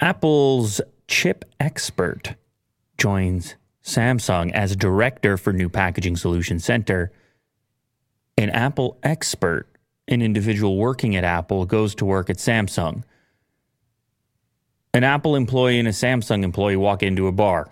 Apple's 0.00 0.80
chip 1.08 1.44
expert 1.58 2.34
joins 2.98 3.54
Samsung 3.82 4.52
as 4.52 4.76
director 4.76 5.36
for 5.36 5.52
new 5.52 5.68
packaging 5.68 6.16
solution 6.16 6.58
center. 6.58 7.12
An 8.36 8.50
Apple 8.50 8.98
expert, 9.02 9.68
an 10.08 10.20
individual 10.20 10.76
working 10.76 11.16
at 11.16 11.24
Apple, 11.24 11.64
goes 11.64 11.94
to 11.94 12.04
work 12.04 12.28
at 12.28 12.36
Samsung. 12.36 13.04
An 14.92 15.04
Apple 15.04 15.36
employee 15.36 15.78
and 15.78 15.88
a 15.88 15.92
Samsung 15.92 16.42
employee 16.42 16.76
walk 16.76 17.02
into 17.02 17.26
a 17.26 17.32
bar. 17.32 17.70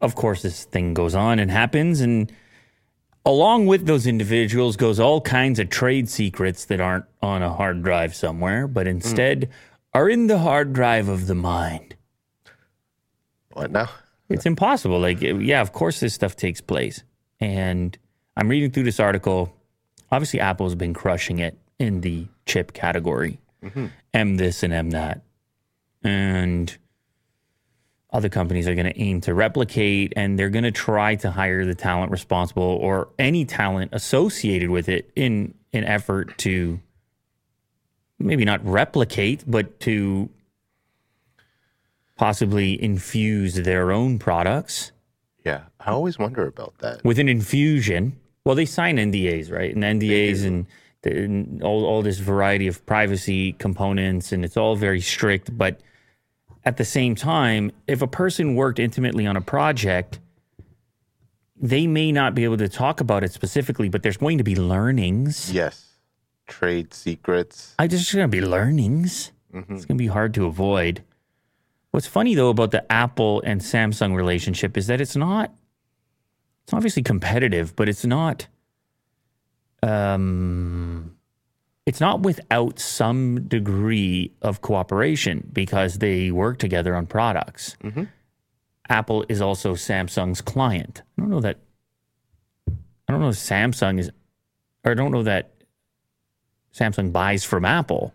Of 0.00 0.14
course, 0.14 0.42
this 0.42 0.64
thing 0.64 0.94
goes 0.94 1.14
on 1.14 1.38
and 1.38 1.50
happens, 1.50 2.00
and 2.00 2.32
along 3.24 3.66
with 3.66 3.86
those 3.86 4.06
individuals 4.06 4.76
goes 4.76 4.98
all 4.98 5.20
kinds 5.20 5.58
of 5.58 5.68
trade 5.70 6.08
secrets 6.08 6.64
that 6.66 6.80
aren't 6.80 7.04
on 7.22 7.42
a 7.42 7.52
hard 7.52 7.82
drive 7.82 8.14
somewhere, 8.14 8.66
but 8.66 8.86
hmm. 8.86 8.90
instead 8.90 9.50
are 9.92 10.08
in 10.08 10.26
the 10.26 10.38
hard 10.38 10.72
drive 10.72 11.08
of 11.08 11.26
the 11.26 11.34
mind. 11.34 11.96
What 13.52 13.70
now? 13.70 13.88
It's 14.28 14.46
impossible. 14.46 15.00
Like, 15.00 15.20
yeah, 15.20 15.60
of 15.60 15.72
course 15.72 16.00
this 16.00 16.14
stuff 16.14 16.36
takes 16.36 16.60
place. 16.60 17.02
And 17.40 17.96
I'm 18.36 18.48
reading 18.48 18.70
through 18.70 18.84
this 18.84 19.00
article. 19.00 19.54
Obviously, 20.12 20.40
Apple's 20.40 20.74
been 20.74 20.94
crushing 20.94 21.40
it 21.40 21.58
in 21.78 22.02
the 22.02 22.28
chip 22.46 22.72
category. 22.72 23.40
Mm-hmm. 23.62 23.86
M 24.14 24.36
this 24.36 24.62
and 24.62 24.72
M 24.72 24.90
that. 24.90 25.22
And 26.02 26.76
other 28.12 28.28
companies 28.28 28.66
are 28.66 28.74
going 28.74 28.86
to 28.92 29.00
aim 29.00 29.20
to 29.22 29.34
replicate 29.34 30.12
and 30.16 30.38
they're 30.38 30.50
going 30.50 30.64
to 30.64 30.70
try 30.70 31.14
to 31.16 31.30
hire 31.30 31.64
the 31.64 31.74
talent 31.74 32.10
responsible 32.10 32.62
or 32.62 33.08
any 33.18 33.44
talent 33.44 33.90
associated 33.92 34.70
with 34.70 34.88
it 34.88 35.10
in 35.14 35.54
an 35.72 35.84
effort 35.84 36.36
to 36.38 36.80
maybe 38.20 38.44
not 38.44 38.64
replicate, 38.64 39.42
but 39.46 39.80
to 39.80 40.28
possibly 42.16 42.80
infuse 42.82 43.54
their 43.54 43.90
own 43.92 44.18
products 44.18 44.92
Yeah, 45.44 45.62
I 45.80 45.90
always 45.90 46.18
wonder 46.18 46.46
about 46.46 46.74
that. 46.80 47.02
with 47.02 47.18
an 47.18 47.28
infusion. 47.28 48.18
Well, 48.44 48.54
they 48.54 48.66
sign 48.66 48.96
NDAs, 48.98 49.50
right? 49.50 49.74
And 49.74 49.82
NDAs 49.82 50.44
and, 50.46 50.66
the, 51.02 51.24
and 51.24 51.62
all, 51.62 51.84
all 51.86 52.02
this 52.02 52.18
variety 52.18 52.66
of 52.66 52.84
privacy 52.84 53.52
components, 53.54 54.32
and 54.32 54.44
it's 54.44 54.56
all 54.56 54.76
very 54.76 55.00
strict. 55.00 55.56
But 55.56 55.80
at 56.64 56.76
the 56.76 56.84
same 56.84 57.14
time, 57.14 57.72
if 57.86 58.02
a 58.02 58.06
person 58.06 58.54
worked 58.54 58.78
intimately 58.78 59.26
on 59.26 59.36
a 59.36 59.40
project, 59.40 60.20
they 61.56 61.86
may 61.86 62.12
not 62.12 62.34
be 62.34 62.44
able 62.44 62.58
to 62.58 62.68
talk 62.68 63.00
about 63.00 63.24
it 63.24 63.32
specifically, 63.32 63.88
but 63.88 64.02
there's 64.02 64.16
going 64.18 64.36
to 64.38 64.44
be 64.44 64.56
learnings. 64.56 65.50
Yes, 65.52 65.89
trade 66.50 66.92
secrets. 66.92 67.74
I 67.78 67.86
just 67.86 68.12
going 68.12 68.24
to 68.24 68.28
be 68.28 68.42
learnings. 68.42 69.32
It's 69.52 69.86
going 69.86 69.96
to 69.98 70.02
be 70.04 70.06
hard 70.06 70.34
to 70.34 70.44
avoid. 70.46 71.02
What's 71.92 72.06
funny 72.06 72.34
though 72.34 72.50
about 72.50 72.70
the 72.70 72.90
Apple 72.92 73.40
and 73.44 73.60
Samsung 73.60 74.14
relationship 74.14 74.76
is 74.76 74.86
that 74.88 75.00
it's 75.00 75.16
not. 75.16 75.52
It's 76.64 76.72
obviously 76.74 77.02
competitive, 77.02 77.74
but 77.74 77.88
it's 77.88 78.04
not. 78.04 78.46
Um, 79.82 81.16
it's 81.86 82.00
not 82.00 82.20
without 82.20 82.78
some 82.78 83.48
degree 83.48 84.30
of 84.42 84.60
cooperation 84.60 85.48
because 85.52 85.98
they 85.98 86.30
work 86.30 86.58
together 86.58 86.94
on 86.94 87.06
products. 87.06 87.76
Apple 88.88 89.24
is 89.28 89.40
also 89.40 89.74
Samsung's 89.74 90.40
client. 90.40 91.02
I 91.18 91.22
don't 91.22 91.30
know 91.30 91.40
that. 91.40 91.58
I 92.68 93.12
don't 93.12 93.20
know 93.20 93.30
if 93.30 93.36
Samsung 93.36 93.98
is, 93.98 94.10
or 94.84 94.92
I 94.92 94.94
don't 94.94 95.10
know 95.10 95.24
that 95.24 95.54
Samsung 96.74 97.12
buys 97.12 97.44
from 97.44 97.64
Apple. 97.64 98.14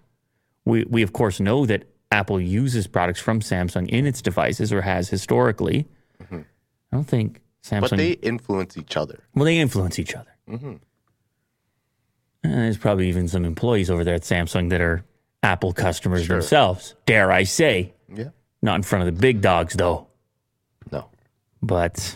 We 0.65 0.83
we 0.85 1.01
of 1.03 1.13
course 1.13 1.39
know 1.39 1.65
that 1.65 1.83
Apple 2.11 2.39
uses 2.39 2.87
products 2.87 3.19
from 3.19 3.39
Samsung 3.41 3.89
in 3.89 4.05
its 4.05 4.21
devices 4.21 4.71
or 4.71 4.81
has 4.81 5.09
historically. 5.09 5.87
I 6.31 6.43
don't 6.91 7.03
think 7.03 7.41
Samsung. 7.63 7.81
But 7.89 7.97
they 7.97 8.11
influence 8.11 8.77
each 8.77 8.95
other. 8.95 9.23
well, 9.33 9.45
they 9.45 9.57
influence 9.57 9.99
each 9.99 10.15
other. 10.15 10.31
Uh, 10.49 10.77
there's 12.43 12.77
probably 12.77 13.09
even 13.09 13.27
some 13.27 13.43
employees 13.45 13.89
over 13.89 14.03
there 14.03 14.15
at 14.15 14.21
Samsung 14.21 14.69
that 14.69 14.81
are 14.81 15.03
Apple 15.43 15.73
customers 15.73 16.25
Sure. 16.25 16.37
themselves. 16.37 16.95
Dare 17.05 17.31
I 17.31 17.43
say? 17.43 17.93
Yeah. 18.07 18.29
Not 18.61 18.75
in 18.75 18.83
front 18.83 19.07
of 19.07 19.13
the 19.15 19.19
big 19.19 19.41
dogs, 19.41 19.73
though. 19.73 20.07
No. 20.91 21.09
but 21.61 22.15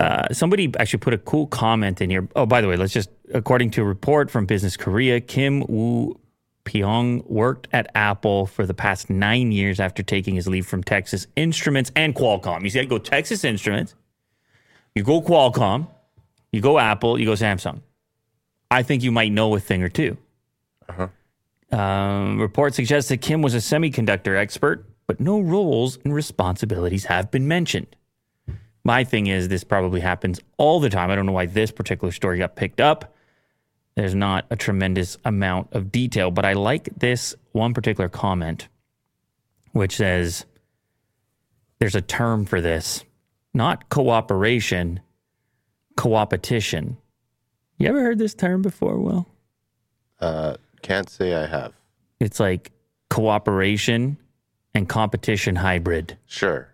uh, 0.00 0.32
somebody 0.32 0.72
actually 0.78 0.98
put 0.98 1.14
a 1.14 1.18
cool 1.18 1.46
comment 1.46 2.00
in 2.00 2.10
here. 2.10 2.28
Oh, 2.36 2.46
by 2.46 2.60
the 2.60 2.68
way, 2.68 2.76
let's 2.76 2.92
just, 2.92 3.10
according 3.32 3.70
to 3.72 3.82
a 3.82 3.84
report 3.84 4.30
from 4.30 4.46
Business 4.46 4.76
Korea, 4.76 5.20
Kim 5.20 5.60
Woo 5.68 6.18
Pyong 6.64 7.24
worked 7.30 7.68
at 7.72 7.90
Apple 7.94 8.46
for 8.46 8.66
the 8.66 8.74
past 8.74 9.08
nine 9.08 9.52
years 9.52 9.80
after 9.80 10.02
taking 10.02 10.34
his 10.34 10.46
leave 10.46 10.66
from 10.66 10.82
Texas 10.82 11.26
Instruments 11.36 11.90
and 11.96 12.14
Qualcomm. 12.14 12.62
You 12.62 12.70
see, 12.70 12.80
I 12.80 12.84
go 12.84 12.98
Texas 12.98 13.44
Instruments, 13.44 13.94
you 14.94 15.02
go 15.02 15.22
Qualcomm, 15.22 15.88
you 16.52 16.60
go 16.60 16.78
Apple, 16.78 17.18
you 17.18 17.24
go 17.24 17.32
Samsung. 17.32 17.80
I 18.70 18.82
think 18.82 19.02
you 19.02 19.12
might 19.12 19.32
know 19.32 19.54
a 19.54 19.60
thing 19.60 19.82
or 19.82 19.88
2 19.88 20.16
Um, 21.72 22.38
report 22.40 22.74
suggests 22.74 23.08
that 23.08 23.18
Kim 23.18 23.42
was 23.42 23.54
a 23.54 23.58
semiconductor 23.58 24.36
expert, 24.36 24.84
but 25.06 25.20
no 25.20 25.40
roles 25.40 25.98
and 26.04 26.14
responsibilities 26.14 27.06
have 27.06 27.30
been 27.30 27.48
mentioned. 27.48 27.94
My 28.86 29.02
thing 29.02 29.26
is, 29.26 29.48
this 29.48 29.64
probably 29.64 29.98
happens 30.00 30.38
all 30.58 30.78
the 30.78 30.88
time. 30.88 31.10
I 31.10 31.16
don't 31.16 31.26
know 31.26 31.32
why 31.32 31.46
this 31.46 31.72
particular 31.72 32.12
story 32.12 32.38
got 32.38 32.54
picked 32.54 32.80
up. 32.80 33.16
There's 33.96 34.14
not 34.14 34.46
a 34.48 34.54
tremendous 34.54 35.16
amount 35.24 35.72
of 35.72 35.90
detail, 35.90 36.30
but 36.30 36.44
I 36.44 36.52
like 36.52 36.90
this 36.96 37.34
one 37.50 37.74
particular 37.74 38.08
comment, 38.08 38.68
which 39.72 39.96
says 39.96 40.46
there's 41.80 41.96
a 41.96 42.00
term 42.00 42.44
for 42.44 42.60
this 42.60 43.04
not 43.52 43.88
cooperation, 43.88 45.00
coopetition. 45.96 46.96
You 47.78 47.88
ever 47.88 48.00
heard 48.00 48.18
this 48.18 48.34
term 48.34 48.62
before, 48.62 49.00
Will? 49.00 49.26
Uh, 50.20 50.58
can't 50.82 51.10
say 51.10 51.34
I 51.34 51.46
have. 51.46 51.72
It's 52.20 52.38
like 52.38 52.70
cooperation 53.10 54.16
and 54.74 54.88
competition 54.88 55.56
hybrid. 55.56 56.16
Sure. 56.26 56.68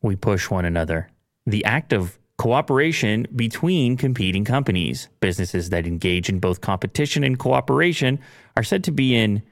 we 0.00 0.16
push 0.16 0.48
one 0.48 0.64
another. 0.64 1.10
The 1.46 1.64
act 1.64 1.92
of 1.92 2.18
cooperation 2.36 3.26
between 3.34 3.96
competing 3.96 4.44
companies, 4.44 5.08
businesses 5.20 5.70
that 5.70 5.86
engage 5.86 6.28
in 6.28 6.40
both 6.40 6.60
competition 6.60 7.22
and 7.22 7.38
cooperation, 7.38 8.18
are 8.56 8.64
said 8.64 8.84
to 8.84 8.90
be 8.90 9.14
in 9.14 9.42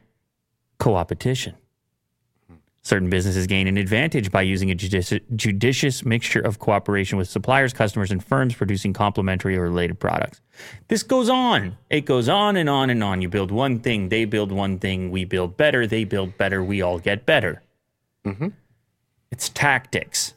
coopetition. 0.81 1.55
Certain 2.85 3.09
businesses 3.09 3.47
gain 3.47 3.69
an 3.69 3.77
advantage 3.77 4.33
by 4.33 4.43
using 4.43 4.69
a 4.73 4.75
judici- 4.75 5.21
judicious 5.37 6.05
mixture 6.05 6.41
of 6.41 6.59
cooperation 6.59 7.17
with 7.17 7.29
suppliers, 7.29 7.73
customers, 7.73 8.11
and 8.11 8.25
firms 8.25 8.55
producing 8.57 8.93
complementary 8.93 9.57
or 9.57 9.63
related 9.63 10.01
products. 10.01 10.41
This 10.89 11.05
goes 11.05 11.29
on. 11.29 11.77
It 11.91 12.07
goes 12.07 12.29
on 12.29 12.57
and 12.57 12.69
on 12.69 12.91
and 12.91 13.05
on. 13.05 13.23
You 13.23 13.29
build 13.29 13.53
one 13.53 13.79
thing, 13.79 14.09
they 14.09 14.25
build 14.25 14.51
one 14.51 14.81
thing, 14.81 15.13
we 15.13 15.25
build 15.25 15.57
better, 15.57 15.87
they 15.87 16.03
build 16.03 16.37
better, 16.37 16.65
we 16.65 16.83
all 16.83 16.99
get 16.99 17.25
better. 17.25 17.63
Mm-hmm. 18.25 18.49
It's 19.31 19.49
tactics. 19.49 20.35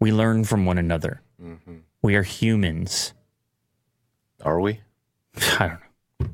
We 0.00 0.12
learn 0.12 0.44
from 0.44 0.66
one 0.66 0.78
another. 0.78 1.20
Mm-hmm. 1.42 1.76
We 2.02 2.16
are 2.16 2.22
humans. 2.22 3.12
Are 4.42 4.60
we? 4.60 4.80
I 5.36 5.68
don't 5.68 5.80
know. 6.20 6.28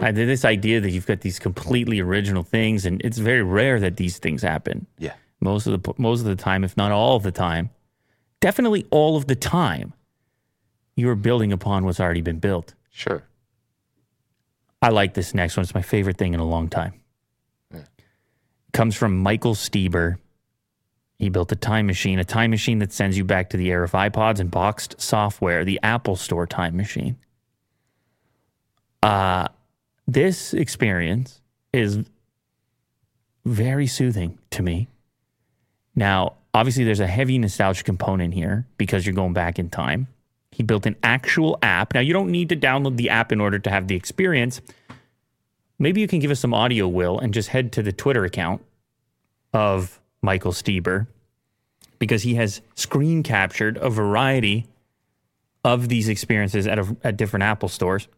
I 0.00 0.10
did 0.10 0.28
this 0.28 0.44
idea 0.44 0.80
that 0.80 0.90
you've 0.90 1.06
got 1.06 1.20
these 1.20 1.38
completely 1.38 2.00
original 2.00 2.42
things, 2.42 2.84
and 2.84 3.00
it's 3.04 3.18
very 3.18 3.42
rare 3.42 3.78
that 3.80 3.96
these 3.96 4.18
things 4.18 4.42
happen. 4.42 4.86
Yeah. 4.98 5.14
Most 5.40 5.66
of 5.66 5.80
the 5.80 5.94
most 5.96 6.20
of 6.20 6.26
the 6.26 6.36
time, 6.36 6.64
if 6.64 6.76
not 6.76 6.90
all 6.90 7.16
of 7.16 7.22
the 7.22 7.32
time, 7.32 7.70
definitely 8.40 8.86
all 8.90 9.16
of 9.16 9.26
the 9.26 9.36
time, 9.36 9.92
you 10.96 11.08
are 11.08 11.14
building 11.14 11.52
upon 11.52 11.84
what's 11.84 12.00
already 12.00 12.20
been 12.20 12.38
built. 12.38 12.74
Sure. 12.90 13.22
I 14.80 14.88
like 14.88 15.14
this 15.14 15.34
next 15.34 15.56
one. 15.56 15.62
It's 15.62 15.74
my 15.74 15.82
favorite 15.82 16.18
thing 16.18 16.34
in 16.34 16.40
a 16.40 16.44
long 16.44 16.68
time. 16.68 16.94
Yeah. 17.72 17.84
Comes 18.72 18.96
from 18.96 19.18
Michael 19.18 19.54
Steeber. 19.54 20.16
He 21.22 21.28
built 21.28 21.52
a 21.52 21.56
time 21.56 21.86
machine, 21.86 22.18
a 22.18 22.24
time 22.24 22.50
machine 22.50 22.80
that 22.80 22.92
sends 22.92 23.16
you 23.16 23.24
back 23.24 23.50
to 23.50 23.56
the 23.56 23.68
era 23.70 23.84
of 23.84 23.92
iPods 23.92 24.40
and 24.40 24.50
boxed 24.50 25.00
software, 25.00 25.64
the 25.64 25.78
Apple 25.80 26.16
Store 26.16 26.48
time 26.48 26.76
machine. 26.76 27.16
Uh, 29.04 29.46
this 30.08 30.52
experience 30.52 31.40
is 31.72 32.00
very 33.44 33.86
soothing 33.86 34.36
to 34.50 34.64
me. 34.64 34.88
Now, 35.94 36.34
obviously, 36.54 36.82
there's 36.82 36.98
a 36.98 37.06
heavy 37.06 37.38
nostalgia 37.38 37.84
component 37.84 38.34
here 38.34 38.66
because 38.76 39.06
you're 39.06 39.14
going 39.14 39.32
back 39.32 39.60
in 39.60 39.70
time. 39.70 40.08
He 40.50 40.64
built 40.64 40.86
an 40.86 40.96
actual 41.04 41.56
app. 41.62 41.94
Now, 41.94 42.00
you 42.00 42.12
don't 42.12 42.32
need 42.32 42.48
to 42.48 42.56
download 42.56 42.96
the 42.96 43.10
app 43.10 43.30
in 43.30 43.40
order 43.40 43.60
to 43.60 43.70
have 43.70 43.86
the 43.86 43.94
experience. 43.94 44.60
Maybe 45.78 46.00
you 46.00 46.08
can 46.08 46.18
give 46.18 46.32
us 46.32 46.40
some 46.40 46.52
audio, 46.52 46.88
Will, 46.88 47.20
and 47.20 47.32
just 47.32 47.50
head 47.50 47.70
to 47.74 47.82
the 47.84 47.92
Twitter 47.92 48.24
account 48.24 48.60
of 49.52 50.00
Michael 50.22 50.52
Steeber 50.52 51.08
because 51.98 52.22
he 52.22 52.34
has 52.34 52.62
screen 52.74 53.22
captured 53.22 53.76
a 53.76 53.90
variety 53.90 54.66
of 55.64 55.88
these 55.88 56.08
experiences 56.08 56.66
at, 56.66 56.78
a, 56.78 56.96
at 57.04 57.16
different 57.16 57.44
Apple 57.44 57.68
stores. 57.68 58.08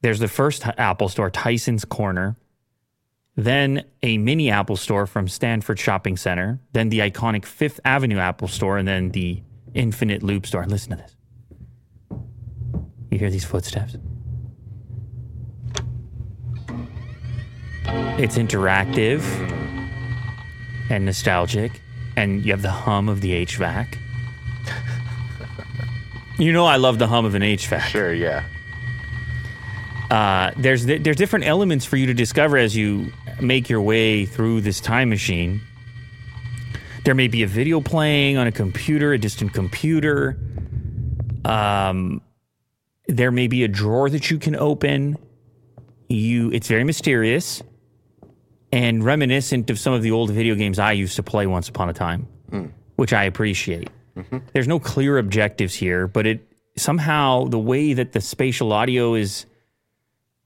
There's 0.00 0.18
the 0.18 0.28
first 0.28 0.66
Apple 0.66 1.08
store, 1.08 1.30
Tyson's 1.30 1.84
Corner. 1.84 2.36
then 3.36 3.84
a 4.02 4.18
mini 4.18 4.50
Apple 4.50 4.76
store 4.76 5.06
from 5.06 5.28
Stanford 5.28 5.78
Shopping 5.78 6.16
Center, 6.16 6.60
then 6.72 6.88
the 6.88 6.98
iconic 6.98 7.44
Fifth 7.44 7.80
Avenue 7.84 8.18
Apple 8.18 8.48
store, 8.48 8.78
and 8.78 8.86
then 8.86 9.10
the 9.10 9.42
Infinite 9.74 10.22
Loop 10.22 10.44
store. 10.44 10.66
Listen 10.66 10.90
to 10.90 10.96
this. 10.96 11.16
You 13.10 13.18
hear 13.18 13.30
these 13.30 13.44
footsteps? 13.44 13.96
It's 18.18 18.36
interactive 18.36 19.22
and 20.92 21.06
nostalgic, 21.06 21.80
and 22.16 22.44
you 22.44 22.52
have 22.52 22.62
the 22.62 22.70
hum 22.70 23.08
of 23.08 23.22
the 23.22 23.46
HVAC. 23.46 23.96
you 26.38 26.52
know, 26.52 26.66
I 26.66 26.76
love 26.76 26.98
the 26.98 27.06
hum 27.06 27.24
of 27.24 27.34
an 27.34 27.42
HVAC. 27.42 27.80
Sure, 27.80 28.12
yeah. 28.12 28.44
Uh, 30.10 30.52
there's 30.58 30.84
there's 30.84 31.16
different 31.16 31.46
elements 31.46 31.86
for 31.86 31.96
you 31.96 32.06
to 32.06 32.14
discover 32.14 32.58
as 32.58 32.76
you 32.76 33.10
make 33.40 33.70
your 33.70 33.80
way 33.80 34.26
through 34.26 34.60
this 34.60 34.78
time 34.78 35.08
machine. 35.08 35.62
There 37.06 37.14
may 37.14 37.28
be 37.28 37.42
a 37.42 37.46
video 37.46 37.80
playing 37.80 38.36
on 38.36 38.46
a 38.46 38.52
computer, 38.52 39.14
a 39.14 39.18
distant 39.18 39.54
computer. 39.54 40.38
Um, 41.46 42.20
there 43.08 43.30
may 43.30 43.48
be 43.48 43.64
a 43.64 43.68
drawer 43.68 44.10
that 44.10 44.30
you 44.30 44.38
can 44.38 44.54
open. 44.54 45.16
You, 46.08 46.52
it's 46.52 46.68
very 46.68 46.84
mysterious 46.84 47.62
and 48.72 49.04
reminiscent 49.04 49.68
of 49.70 49.78
some 49.78 49.92
of 49.92 50.02
the 50.02 50.10
old 50.10 50.30
video 50.30 50.54
games 50.54 50.78
I 50.78 50.92
used 50.92 51.16
to 51.16 51.22
play 51.22 51.46
once 51.46 51.68
upon 51.68 51.88
a 51.90 51.92
time, 51.92 52.26
which 52.96 53.12
I 53.12 53.24
appreciate. 53.24 53.90
There's 54.52 54.68
no 54.68 54.78
clear 54.78 55.18
objectives 55.18 55.74
here, 55.74 56.06
but 56.06 56.26
it 56.26 56.46
somehow 56.76 57.44
the 57.44 57.58
way 57.58 57.92
that 57.92 58.12
the 58.12 58.20
spatial 58.20 58.72
audio 58.72 59.14
is 59.14 59.46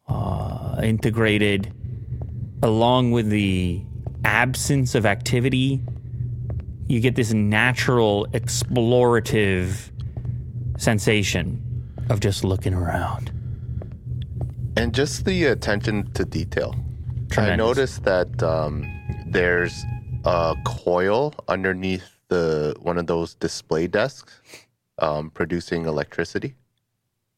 uh, 0.08 0.80
integrated 0.82 1.72
along 2.62 3.12
with 3.12 3.28
the 3.28 3.82
absence 4.24 4.94
of 4.94 5.06
activity, 5.06 5.80
you 6.88 7.00
get 7.00 7.14
this 7.14 7.32
natural 7.32 8.26
explorative 8.32 9.90
sensation 10.78 11.62
of 12.08 12.20
just 12.20 12.44
looking 12.44 12.74
around. 12.74 13.30
And 14.76 14.94
just 14.94 15.24
the 15.24 15.46
attention 15.46 16.10
to 16.12 16.24
detail. 16.24 16.74
I 17.38 17.56
noticed 17.56 18.04
that 18.04 18.42
um, 18.42 18.84
there's 19.26 19.84
a 20.24 20.54
coil 20.64 21.34
underneath 21.48 22.04
the 22.28 22.74
one 22.80 22.98
of 22.98 23.06
those 23.06 23.34
display 23.34 23.86
desks 23.86 24.40
um, 24.98 25.30
producing 25.30 25.86
electricity. 25.86 26.54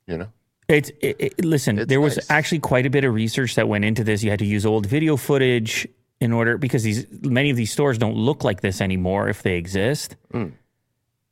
You 0.06 0.18
know, 0.18 0.28
It's 0.68 0.90
it, 1.00 1.16
it- 1.18 1.44
listen. 1.44 1.78
It's 1.80 1.88
there 1.88 2.00
was 2.00 2.16
nice. 2.16 2.30
actually 2.30 2.60
quite 2.60 2.86
a 2.86 2.90
bit 2.90 3.04
of 3.04 3.12
research 3.14 3.54
that 3.56 3.68
went 3.68 3.84
into 3.84 4.04
this. 4.04 4.22
You 4.22 4.30
had 4.30 4.38
to 4.38 4.46
use 4.46 4.64
old 4.64 4.86
video 4.86 5.16
footage 5.16 5.86
in 6.20 6.32
order 6.32 6.56
because 6.58 6.82
these 6.82 7.06
many 7.22 7.50
of 7.50 7.56
these 7.56 7.70
stores 7.72 7.98
don't 7.98 8.16
look 8.16 8.42
like 8.44 8.60
this 8.62 8.80
anymore 8.80 9.28
if 9.28 9.42
they 9.42 9.56
exist, 9.56 10.16
Mm. 10.32 10.52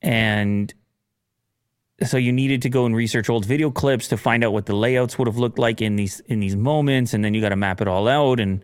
and 0.01 0.73
so 2.03 2.17
you 2.17 2.31
needed 2.31 2.61
to 2.61 2.69
go 2.69 2.85
and 2.85 2.95
research 2.95 3.29
old 3.29 3.45
video 3.45 3.71
clips 3.71 4.07
to 4.09 4.17
find 4.17 4.43
out 4.43 4.53
what 4.53 4.65
the 4.65 4.75
layouts 4.75 5.17
would 5.17 5.27
have 5.27 5.37
looked 5.37 5.59
like 5.59 5.81
in 5.81 5.95
these 5.95 6.19
in 6.21 6.39
these 6.39 6.55
moments, 6.55 7.13
and 7.13 7.23
then 7.23 7.33
you 7.33 7.41
got 7.41 7.49
to 7.49 7.55
map 7.55 7.81
it 7.81 7.87
all 7.87 8.07
out 8.07 8.39
and. 8.39 8.63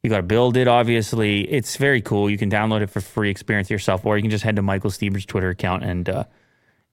You 0.00 0.10
got 0.10 0.18
to 0.18 0.22
build 0.22 0.56
it, 0.56 0.68
obviously. 0.68 1.40
It's 1.40 1.76
very 1.76 2.00
cool. 2.00 2.30
You 2.30 2.38
can 2.38 2.48
download 2.48 2.82
it 2.82 2.88
for 2.88 3.00
free, 3.00 3.30
experience 3.30 3.68
yourself, 3.68 4.06
or 4.06 4.16
you 4.16 4.22
can 4.22 4.30
just 4.30 4.44
head 4.44 4.54
to 4.54 4.62
Michael 4.62 4.90
Stevens' 4.90 5.26
Twitter 5.26 5.48
account 5.50 5.82
and 5.82 6.08
uh, 6.08 6.24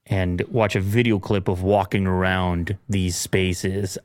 and 0.06 0.42
watch 0.48 0.76
a 0.76 0.80
video 0.80 1.18
clip 1.18 1.48
of 1.48 1.62
walking 1.62 2.06
around 2.06 2.76
these 2.88 3.16
spaces. 3.16 3.98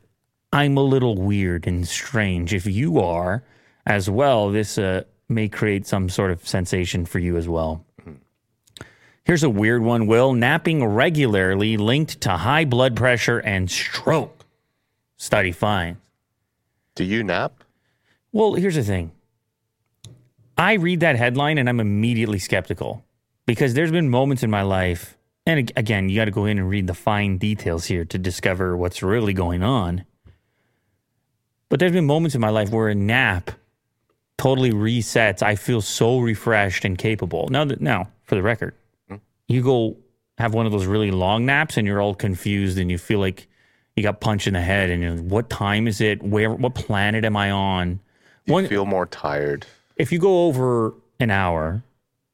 I'm 0.54 0.78
a 0.78 0.84
little 0.84 1.16
weird 1.16 1.68
and 1.68 1.88
strange. 1.88 2.54
If 2.54 2.66
you 2.66 3.00
are 3.00 3.44
as 3.86 4.10
well, 4.10 4.52
this 4.52 4.78
uh, 4.78 5.04
may 5.30 5.48
create 5.48 5.88
some 5.88 6.10
sort 6.10 6.32
of 6.32 6.48
sensation 6.48 7.06
for 7.06 7.20
you 7.20 7.38
as 7.38 7.48
well. 7.48 7.86
Here's 9.24 9.44
a 9.44 9.50
weird 9.50 9.84
one, 9.84 10.08
Will. 10.08 10.34
Napping 10.34 10.84
regularly 10.84 11.78
linked 11.78 12.22
to 12.22 12.32
high 12.32 12.66
blood 12.66 12.96
pressure 12.96 13.40
and 13.40 13.70
stroke. 13.70 14.46
Study 15.18 15.52
finds. 15.52 16.00
do 16.96 17.04
you 17.04 17.24
nap? 17.24 17.64
Well, 18.32 18.54
here's 18.54 18.76
the 18.76 18.84
thing. 18.84 19.12
I 20.58 20.74
read 20.74 21.02
that 21.02 21.16
headline 21.16 21.58
and 21.58 21.70
I'm 21.70 21.80
immediately 21.80 22.40
skeptical 22.40 23.04
because 23.46 23.74
there's 23.74 23.92
been 23.92 24.10
moments 24.10 24.44
in 24.44 24.50
my 24.50 24.62
life, 24.62 25.18
and 25.46 25.72
again, 25.76 26.10
you 26.10 26.16
got 26.16 26.26
to 26.26 26.32
go 26.32 26.46
in 26.46 26.58
and 26.58 26.70
read 26.70 26.88
the 26.88 26.94
fine 26.94 27.38
details 27.38 27.86
here 27.86 28.06
to 28.06 28.18
discover 28.18 28.78
what's 28.78 29.04
really 29.04 29.34
going 29.34 29.64
on. 29.64 30.06
But 31.70 31.80
there's 31.80 31.92
been 31.92 32.06
moments 32.06 32.36
in 32.36 32.42
my 32.42 32.50
life 32.50 32.70
where 32.70 32.90
a 32.90 32.96
nap 32.96 33.52
totally 34.38 34.72
resets. 34.72 35.42
I 35.42 35.56
feel 35.56 35.82
so 35.82 36.20
refreshed 36.20 36.86
and 36.86 36.98
capable. 36.98 37.48
Now, 37.50 37.64
now 37.64 38.10
for 38.24 38.36
the 38.36 38.42
record, 38.42 38.76
you 39.52 39.62
go 39.62 39.98
have 40.38 40.54
one 40.54 40.66
of 40.66 40.72
those 40.72 40.86
really 40.86 41.12
long 41.12 41.46
naps 41.46 41.78
and 41.78 41.86
you're 41.88 42.02
all 42.02 42.16
confused 42.16 42.78
and 42.78 42.90
you 42.90 42.98
feel 42.98 43.20
like 43.20 43.48
you 43.96 44.04
got 44.04 44.22
punched 44.22 44.48
in 44.48 44.54
the 44.54 44.62
head 44.62 44.90
and 44.90 45.02
you're 45.04 45.12
like, 45.12 45.26
what 45.26 45.50
time 45.50 45.88
is 45.88 46.02
it? 46.02 46.24
Where? 46.24 46.52
What 46.52 46.74
planet 46.76 47.26
am 47.26 47.36
I 47.38 47.52
on? 47.52 48.00
You 48.46 48.54
One- 48.54 48.68
feel 48.68 48.86
more 48.86 49.06
tired? 49.06 49.66
if 49.98 50.12
you 50.12 50.18
go 50.20 50.46
over 50.48 50.94
an 51.20 51.30
hour, 51.30 51.84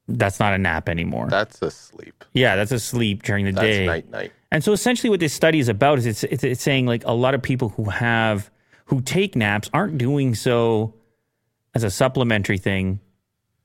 that's 0.06 0.40
not 0.40 0.54
a 0.54 0.58
nap 0.58 0.88
anymore. 0.88 1.26
That's 1.28 1.60
a 1.60 1.70
sleep. 1.70 2.24
yeah, 2.32 2.56
that's 2.56 2.72
a 2.72 2.80
sleep 2.80 3.22
during 3.24 3.44
the 3.44 3.52
That's 3.52 3.62
day. 3.66 3.86
night 3.86 4.08
night. 4.10 4.32
And 4.50 4.64
so 4.64 4.72
essentially 4.72 5.10
what 5.10 5.20
this 5.20 5.34
study 5.34 5.58
is 5.58 5.68
about 5.68 5.98
is 5.98 6.06
it's, 6.06 6.24
it's 6.24 6.42
it's 6.44 6.62
saying 6.62 6.86
like 6.86 7.04
a 7.04 7.12
lot 7.12 7.34
of 7.34 7.42
people 7.42 7.68
who 7.70 7.84
have 7.90 8.50
who 8.86 9.02
take 9.02 9.36
naps 9.36 9.68
aren't 9.74 9.98
doing 9.98 10.34
so 10.34 10.94
as 11.74 11.84
a 11.84 11.90
supplementary 11.90 12.56
thing. 12.56 13.00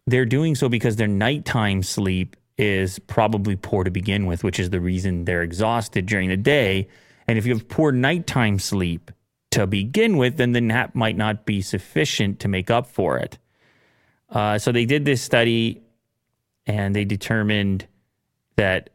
They're 0.05 0.25
doing 0.25 0.55
so 0.55 0.67
because 0.67 0.97
their 0.97 1.07
nighttime 1.07 1.81
sleep 1.83 2.35
is 2.57 2.99
probably 2.99 3.55
poor 3.55 3.83
to 3.83 3.91
begin 3.91 4.25
with, 4.25 4.43
which 4.43 4.59
is 4.59 4.69
the 4.69 4.79
reason 4.79 5.25
they're 5.25 5.41
exhausted 5.41 6.05
during 6.05 6.29
the 6.29 6.37
day. 6.37 6.87
And 7.27 7.37
if 7.37 7.45
you 7.45 7.53
have 7.53 7.67
poor 7.67 7.91
nighttime 7.91 8.59
sleep 8.59 9.11
to 9.51 9.67
begin 9.67 10.17
with, 10.17 10.37
then 10.37 10.51
the 10.51 10.61
nap 10.61 10.95
might 10.95 11.17
not 11.17 11.45
be 11.45 11.61
sufficient 11.61 12.39
to 12.41 12.47
make 12.47 12.69
up 12.69 12.87
for 12.87 13.17
it. 13.17 13.37
Uh, 14.29 14.57
so 14.57 14.71
they 14.71 14.85
did 14.85 15.05
this 15.05 15.21
study 15.21 15.81
and 16.65 16.95
they 16.95 17.05
determined 17.05 17.87
that 18.55 18.89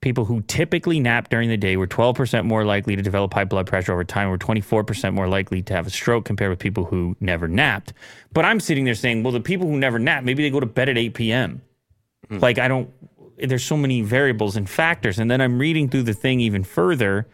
people 0.00 0.24
who 0.24 0.40
typically 0.42 0.98
nap 0.98 1.28
during 1.28 1.48
the 1.48 1.56
day 1.56 1.76
were 1.76 1.86
12% 1.86 2.44
more 2.44 2.64
likely 2.64 2.96
to 2.96 3.02
develop 3.02 3.34
high 3.34 3.44
blood 3.44 3.66
pressure 3.66 3.92
over 3.92 4.04
time, 4.04 4.30
were 4.30 4.38
24% 4.38 5.12
more 5.12 5.28
likely 5.28 5.62
to 5.62 5.74
have 5.74 5.86
a 5.86 5.90
stroke 5.90 6.24
compared 6.24 6.50
with 6.50 6.58
people 6.58 6.86
who 6.86 7.16
never 7.20 7.46
napped. 7.46 7.92
But 8.32 8.44
I'm 8.44 8.60
sitting 8.60 8.84
there 8.84 8.94
saying, 8.94 9.22
well, 9.22 9.32
the 9.32 9.40
people 9.40 9.66
who 9.66 9.76
never 9.76 9.98
nap, 9.98 10.24
maybe 10.24 10.42
they 10.42 10.50
go 10.50 10.60
to 10.60 10.66
bed 10.66 10.88
at 10.88 10.96
8 10.96 11.14
p.m. 11.14 11.62
Mm. 12.28 12.42
Like, 12.42 12.58
I 12.58 12.68
don't, 12.68 12.90
there's 13.38 13.64
so 13.64 13.76
many 13.76 14.02
variables 14.02 14.56
and 14.56 14.68
factors. 14.68 15.18
And 15.18 15.30
then 15.30 15.40
I'm 15.40 15.58
reading 15.58 15.88
through 15.88 16.04
the 16.04 16.14
thing 16.14 16.40
even 16.40 16.64
further. 16.64 17.28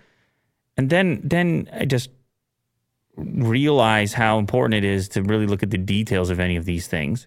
And 0.76 0.90
then, 0.90 1.20
then 1.24 1.68
I 1.72 1.84
just 1.84 2.10
realize 3.16 4.12
how 4.12 4.38
important 4.38 4.74
it 4.74 4.84
is 4.84 5.08
to 5.10 5.22
really 5.22 5.46
look 5.46 5.62
at 5.62 5.70
the 5.70 5.78
details 5.78 6.30
of 6.30 6.38
any 6.38 6.56
of 6.56 6.64
these 6.64 6.86
things. 6.86 7.26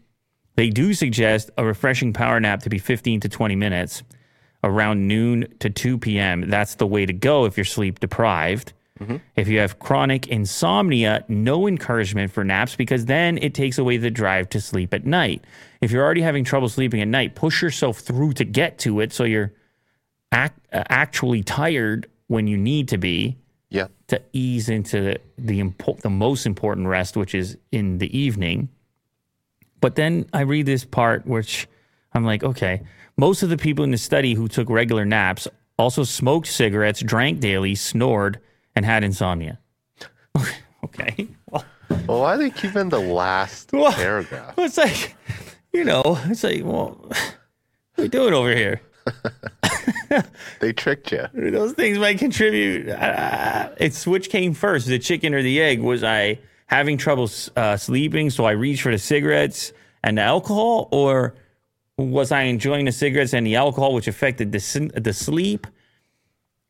They 0.56 0.70
do 0.70 0.94
suggest 0.94 1.50
a 1.58 1.66
refreshing 1.66 2.14
power 2.14 2.40
nap 2.40 2.64
to 2.64 2.70
be 2.70 2.80
15 2.80 3.22
to 3.22 3.30
20 3.30 3.56
minutes 3.56 4.04
around 4.64 5.08
noon 5.08 5.48
to 5.60 5.70
2 5.70 5.98
p.m. 5.98 6.50
That's 6.50 6.76
the 6.76 6.88
way 6.88 7.06
to 7.06 7.14
go 7.14 7.46
if 7.46 7.58
you're 7.58 7.66
sleep 7.66 8.00
deprived. 8.00 8.74
If 9.36 9.48
you 9.48 9.60
have 9.60 9.80
chronic 9.80 10.28
insomnia, 10.28 11.24
no 11.30 11.68
encouragement 11.68 12.32
for 12.32 12.44
naps 12.44 12.76
because 12.76 13.06
then 13.06 13.38
it 13.38 13.54
takes 13.54 13.78
away 13.78 13.98
the 13.98 14.12
drive 14.12 14.50
to 14.50 14.60
sleep 14.62 14.94
at 14.94 15.06
night. 15.06 15.46
If 15.80 15.92
you're 15.92 16.04
already 16.04 16.22
having 16.22 16.44
trouble 16.44 16.68
sleeping 16.68 17.02
at 17.02 17.08
night, 17.08 17.34
push 17.36 17.62
yourself 17.62 18.00
through 18.00 18.34
to 18.34 18.44
get 18.44 18.78
to 18.80 19.00
it 19.00 19.14
so 19.14 19.24
you're 19.24 19.54
act, 20.34 20.60
uh, 20.74 20.84
actually 20.90 21.44
tired 21.44 22.08
when 22.28 22.46
you 22.48 22.58
need 22.58 22.90
to 22.90 22.98
be 22.98 23.38
Yeah. 23.70 23.88
to 24.08 24.22
ease 24.34 24.68
into 24.70 25.02
the 25.02 25.20
the, 25.38 25.62
impo- 25.62 26.00
the 26.02 26.10
most 26.10 26.46
important 26.46 26.88
rest, 26.88 27.16
which 27.16 27.34
is 27.34 27.58
in 27.72 28.00
the 28.00 28.16
evening. 28.18 28.68
But 29.80 29.96
then 29.96 30.26
I 30.34 30.42
read 30.42 30.66
this 30.66 30.84
part, 30.84 31.26
which 31.26 31.68
I'm 32.14 32.26
like, 32.26 32.44
okay, 32.44 32.82
most 33.16 33.44
of 33.44 33.50
the 33.50 33.58
people 33.58 33.86
in 33.86 33.92
the 33.92 33.98
study 33.98 34.34
who 34.34 34.50
took 34.50 34.70
regular 34.70 35.06
naps 35.06 35.48
also 35.78 36.04
smoked 36.04 36.48
cigarettes, 36.48 37.00
drank 37.02 37.40
daily, 37.40 37.76
snored, 37.76 38.42
and 38.76 38.86
had 38.86 39.04
insomnia. 39.04 39.60
okay. 40.84 41.28
Well, 41.50 41.66
Well, 42.08 42.20
why 42.22 42.36
are 42.36 42.38
they 42.38 42.50
keeping 42.50 42.90
the 42.90 43.00
last 43.00 43.72
Well- 43.74 43.92
paragraph? 43.94 44.54
it's 44.58 44.78
like, 44.78 45.16
you 45.74 45.84
know, 45.84 46.20
it's 46.26 46.44
like, 46.44 46.64
well, 46.64 46.98
what 47.08 47.18
are 47.98 48.02
we 48.04 48.08
doing 48.08 48.34
over 48.34 48.56
here? 48.56 48.82
They 50.60 50.74
tricked 50.74 51.12
you. 51.12 51.28
those 51.34 51.74
things 51.74 52.00
might 52.00 52.18
contribute. 52.18 52.90
Uh, 52.90 53.70
it's 53.78 54.08
which 54.08 54.30
came 54.30 54.54
first, 54.56 54.88
the 54.88 54.98
chicken 54.98 55.36
or 55.36 55.44
the 55.44 55.62
egg? 55.62 55.80
Was 55.82 56.04
I 56.04 56.40
having 56.66 56.98
trouble 56.98 57.30
uh, 57.56 57.78
sleeping, 57.78 58.32
so 58.32 58.46
I 58.46 58.52
reached 58.52 58.82
for 58.82 58.92
the 58.92 58.98
cigarettes 58.98 59.72
and 60.04 60.18
the 60.18 60.24
alcohol, 60.24 60.90
or 60.92 61.36
was 61.98 62.32
I 62.32 62.44
enjoying 62.44 62.86
the 62.86 62.92
cigarettes 62.92 63.34
and 63.36 63.46
the 63.46 63.56
alcohol, 63.56 63.94
which 63.94 64.08
affected 64.08 64.52
the 64.52 64.92
the 65.00 65.14
sleep, 65.14 65.68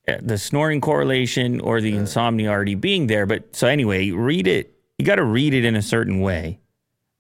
Uh, 0.07 0.17
the 0.21 0.37
snoring 0.37 0.81
correlation, 0.81 1.59
or 1.59 1.81
the 1.81 1.95
insomnia 1.95 2.49
already 2.49 2.75
being 2.75 3.07
there? 3.07 3.25
But 3.25 3.55
so 3.55 3.67
anyway, 3.67 4.11
read 4.11 4.47
it. 4.47 4.73
You 4.97 5.05
got 5.05 5.15
to 5.15 5.23
read 5.23 5.53
it 5.53 5.65
in 5.65 5.75
a 5.75 5.81
certain 5.81 6.19
way. 6.21 6.59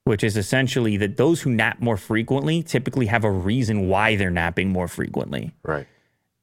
which 0.05 0.23
is 0.23 0.35
essentially 0.37 0.97
that 0.97 1.17
those 1.17 1.41
who 1.41 1.51
nap 1.51 1.79
more 1.81 1.97
frequently 1.97 2.63
typically 2.63 3.05
have 3.05 3.23
a 3.23 3.29
reason 3.31 3.87
why 3.87 4.15
they're 4.15 4.31
napping 4.31 4.69
more 4.69 4.87
frequently. 4.87 5.53
Right. 5.63 5.85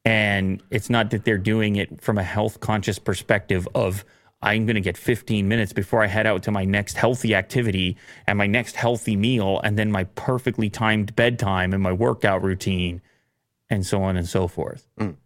And 0.05 0.63
it's 0.71 0.89
not 0.89 1.11
that 1.11 1.25
they're 1.25 1.37
doing 1.37 1.75
it 1.75 2.01
from 2.01 2.17
a 2.17 2.23
health 2.23 2.61
conscious 2.61 3.01
perspective 3.01 3.67
of, 3.75 4.05
I'm 4.41 4.67
going 4.67 4.77
to 4.77 4.81
get 4.81 4.97
15 4.97 5.49
minutes 5.49 5.73
before 5.73 6.05
I 6.05 6.07
head 6.07 6.29
out 6.29 6.45
to 6.45 6.53
my 6.53 6.65
next 6.65 6.97
healthy 6.97 7.35
activity 7.35 7.97
and 8.29 8.39
my 8.39 8.47
next 8.47 8.77
healthy 8.77 9.17
meal, 9.17 9.61
and 9.65 9.77
then 9.77 9.91
my 9.91 10.05
perfectly 10.05 10.71
timed 10.71 11.17
bedtime 11.17 11.73
and 11.73 11.83
my 11.83 11.91
workout 11.91 12.45
routine, 12.45 13.03
and 13.69 13.85
so 13.85 14.01
on 14.01 14.17
and 14.17 14.29
so 14.29 14.47
forth. 14.47 14.87
Mm. 15.01 15.17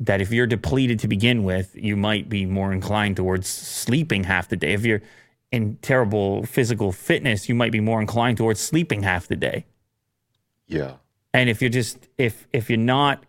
That 0.00 0.20
if 0.20 0.30
you're 0.30 0.46
depleted 0.46 1.00
to 1.00 1.08
begin 1.08 1.42
with, 1.42 1.74
you 1.74 1.96
might 1.96 2.28
be 2.28 2.46
more 2.46 2.72
inclined 2.72 3.16
towards 3.16 3.48
sleeping 3.48 4.24
half 4.24 4.48
the 4.48 4.56
day. 4.56 4.72
If 4.72 4.84
you're 4.84 5.02
in 5.50 5.76
terrible 5.82 6.44
physical 6.44 6.92
fitness, 6.92 7.48
you 7.48 7.54
might 7.54 7.72
be 7.72 7.80
more 7.80 8.00
inclined 8.00 8.36
towards 8.36 8.60
sleeping 8.60 9.02
half 9.02 9.26
the 9.26 9.36
day. 9.36 9.64
Yeah. 10.66 10.94
And 11.34 11.48
if 11.48 11.60
you're 11.60 11.70
just 11.70 12.08
if 12.16 12.46
if 12.52 12.70
you're 12.70 12.78
not 12.78 13.24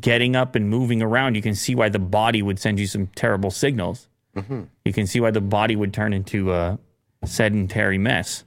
getting 0.00 0.36
up 0.36 0.54
and 0.54 0.68
moving 0.68 1.02
around, 1.02 1.34
you 1.34 1.42
can 1.42 1.54
see 1.54 1.74
why 1.74 1.88
the 1.88 1.98
body 1.98 2.42
would 2.42 2.58
send 2.58 2.78
you 2.78 2.86
some 2.86 3.08
terrible 3.08 3.50
signals. 3.50 4.08
Mm-hmm. 4.36 4.62
You 4.84 4.92
can 4.92 5.06
see 5.06 5.20
why 5.20 5.30
the 5.30 5.40
body 5.40 5.76
would 5.76 5.92
turn 5.92 6.12
into 6.12 6.52
a 6.52 6.78
sedentary 7.24 7.98
mess. 7.98 8.44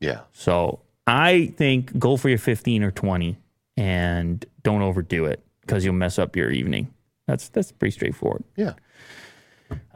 Yeah. 0.00 0.22
So 0.32 0.80
I 1.06 1.52
think 1.56 1.98
go 1.98 2.16
for 2.16 2.28
your 2.28 2.38
15 2.38 2.82
or 2.82 2.90
20 2.90 3.36
and 3.76 4.44
don't 4.62 4.82
overdo 4.82 5.26
it 5.26 5.44
because 5.62 5.84
you'll 5.84 5.94
mess 5.94 6.18
up 6.18 6.36
your 6.36 6.50
evening. 6.50 6.92
That's 7.26 7.48
that's 7.48 7.72
pretty 7.72 7.92
straightforward. 7.92 8.44
Yeah. 8.56 8.74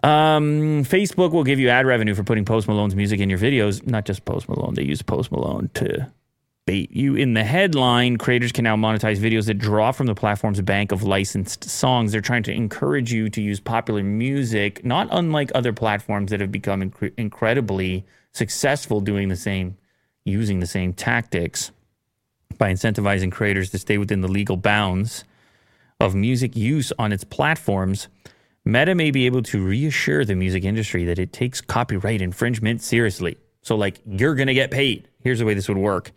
Um, 0.04 0.84
Facebook 0.84 1.32
will 1.32 1.44
give 1.44 1.58
you 1.58 1.68
ad 1.68 1.86
revenue 1.86 2.14
for 2.14 2.22
putting 2.22 2.44
Post 2.44 2.68
Malone's 2.68 2.94
music 2.94 3.20
in 3.20 3.28
your 3.28 3.38
videos. 3.38 3.84
Not 3.86 4.04
just 4.04 4.24
Post 4.24 4.48
Malone; 4.48 4.74
they 4.74 4.84
use 4.84 5.02
Post 5.02 5.32
Malone 5.32 5.70
to 5.74 6.10
bait 6.66 6.92
you. 6.92 7.16
In 7.16 7.34
the 7.34 7.44
headline, 7.44 8.16
creators 8.16 8.52
can 8.52 8.64
now 8.64 8.76
monetize 8.76 9.18
videos 9.18 9.46
that 9.46 9.54
draw 9.54 9.92
from 9.92 10.06
the 10.06 10.14
platform's 10.14 10.60
bank 10.60 10.92
of 10.92 11.02
licensed 11.02 11.64
songs. 11.64 12.12
They're 12.12 12.20
trying 12.20 12.44
to 12.44 12.52
encourage 12.52 13.12
you 13.12 13.28
to 13.30 13.42
use 13.42 13.60
popular 13.60 14.02
music, 14.02 14.84
not 14.84 15.08
unlike 15.10 15.50
other 15.54 15.72
platforms 15.72 16.30
that 16.30 16.40
have 16.40 16.52
become 16.52 16.90
incre- 16.90 17.12
incredibly 17.16 18.04
successful 18.32 19.00
doing 19.00 19.28
the 19.28 19.36
same, 19.36 19.76
using 20.24 20.60
the 20.60 20.66
same 20.66 20.92
tactics 20.92 21.70
by 22.58 22.72
incentivizing 22.72 23.32
creators 23.32 23.70
to 23.70 23.78
stay 23.78 23.98
within 23.98 24.20
the 24.20 24.28
legal 24.28 24.56
bounds 24.56 25.24
of 26.00 26.14
music 26.14 26.56
use 26.56 26.92
on 26.98 27.12
its 27.12 27.24
platforms. 27.24 28.08
Meta 28.64 28.94
may 28.94 29.10
be 29.10 29.26
able 29.26 29.42
to 29.42 29.62
reassure 29.62 30.24
the 30.24 30.34
music 30.34 30.64
industry 30.64 31.04
that 31.04 31.18
it 31.18 31.32
takes 31.32 31.60
copyright 31.60 32.22
infringement 32.22 32.82
seriously. 32.82 33.36
So, 33.62 33.76
like, 33.76 34.00
you're 34.06 34.34
going 34.34 34.48
to 34.48 34.54
get 34.54 34.70
paid. 34.70 35.08
Here's 35.20 35.38
the 35.38 35.44
way 35.44 35.54
this 35.54 35.68
would 35.68 35.78
work 35.78 36.12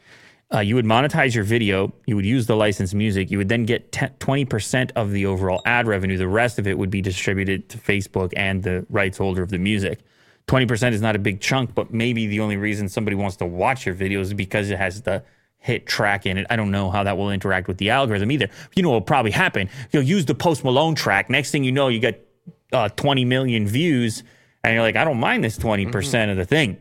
uh, 0.54 0.60
you 0.60 0.76
would 0.76 0.86
monetize 0.86 1.36
your 1.36 1.44
video, 1.44 1.92
you 2.06 2.16
would 2.16 2.26
use 2.26 2.46
the 2.46 2.56
licensed 2.56 2.96
music, 2.96 3.30
you 3.30 3.38
would 3.38 3.50
then 3.50 3.66
get 3.66 3.92
10, 3.92 4.12
20% 4.20 4.92
of 4.96 5.12
the 5.12 5.26
overall 5.26 5.62
ad 5.66 5.88
revenue. 5.88 6.18
The 6.18 6.28
rest 6.28 6.58
of 6.58 6.68
it 6.68 6.78
would 6.78 6.90
be 6.90 7.02
distributed 7.02 7.68
to 7.70 7.78
Facebook 7.78 8.32
and 8.36 8.64
the 8.64 8.86
rights 8.90 9.18
holder 9.18 9.42
of 9.42 9.50
the 9.50 9.58
music. 9.58 10.00
20% 10.48 10.94
is 10.94 11.02
not 11.02 11.18
a 11.18 11.20
big 11.20 11.42
chunk, 11.42 11.76
but 11.76 11.94
maybe 11.94 12.28
the 12.28 12.40
only 12.40 12.56
reason 12.56 12.88
somebody 12.88 13.16
wants 13.16 13.36
to 13.38 13.46
watch 13.46 13.86
your 13.86 13.94
video 13.94 14.22
is 14.22 14.34
because 14.34 14.70
it 14.70 14.78
has 14.78 15.02
the 15.02 15.22
hit 15.60 15.86
track 15.86 16.26
in 16.26 16.38
it. 16.38 16.48
I 16.50 16.56
don't 16.56 16.72
know 16.72 16.90
how 16.90 17.04
that 17.04 17.18
will 17.18 17.32
interact 17.32 17.68
with 17.68 17.78
the 17.78 17.90
algorithm 17.90 18.32
either. 18.32 18.50
You 18.76 18.84
know 18.84 18.90
what 18.90 18.96
will 18.96 19.02
probably 19.02 19.32
happen? 19.32 19.70
You'll 19.92 20.04
use 20.04 20.26
the 20.26 20.36
Post 20.36 20.64
Malone 20.64 20.96
track. 20.96 21.30
Next 21.30 21.52
thing 21.52 21.64
you 21.64 21.72
know, 21.72 21.88
you 21.90 22.00
get 22.00 22.28
uh, 22.72 22.90
20 22.90 23.26
million 23.26 23.68
views, 23.68 24.24
and 24.64 24.74
you're 24.74 24.84
like, 24.84 24.96
I 24.96 25.04
don't 25.04 25.20
mind 25.20 25.44
this 25.44 25.58
20% 25.58 26.32
of 26.32 26.38
the 26.38 26.46
thing. 26.46 26.78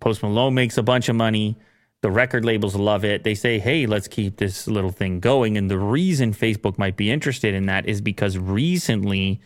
Post 0.00 0.22
Malone 0.22 0.54
makes 0.54 0.78
a 0.78 0.82
bunch 0.82 1.08
of 1.08 1.16
money. 1.16 1.56
The 2.02 2.10
record 2.10 2.44
labels 2.44 2.74
love 2.74 3.04
it. 3.04 3.24
They 3.24 3.34
say, 3.34 3.58
hey, 3.58 3.86
let's 3.86 4.08
keep 4.08 4.38
this 4.38 4.66
little 4.66 4.90
thing 4.90 5.20
going. 5.20 5.58
And 5.58 5.70
the 5.70 5.78
reason 5.78 6.32
Facebook 6.32 6.78
might 6.78 6.96
be 6.96 7.10
interested 7.10 7.54
in 7.54 7.66
that 7.66 7.86
is 7.86 8.00
because 8.00 8.38
recently 8.38 9.40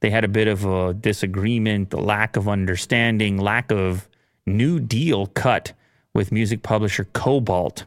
they 0.00 0.10
had 0.10 0.24
a 0.24 0.28
bit 0.28 0.48
of 0.48 0.64
a 0.64 0.94
disagreement, 0.94 1.92
lack 1.92 2.36
of 2.36 2.48
understanding, 2.48 3.36
lack 3.36 3.70
of 3.70 4.08
new 4.46 4.80
deal 4.80 5.26
cut 5.26 5.72
with 6.18 6.30
music 6.32 6.62
publisher 6.62 7.04
Kobalt. 7.14 7.84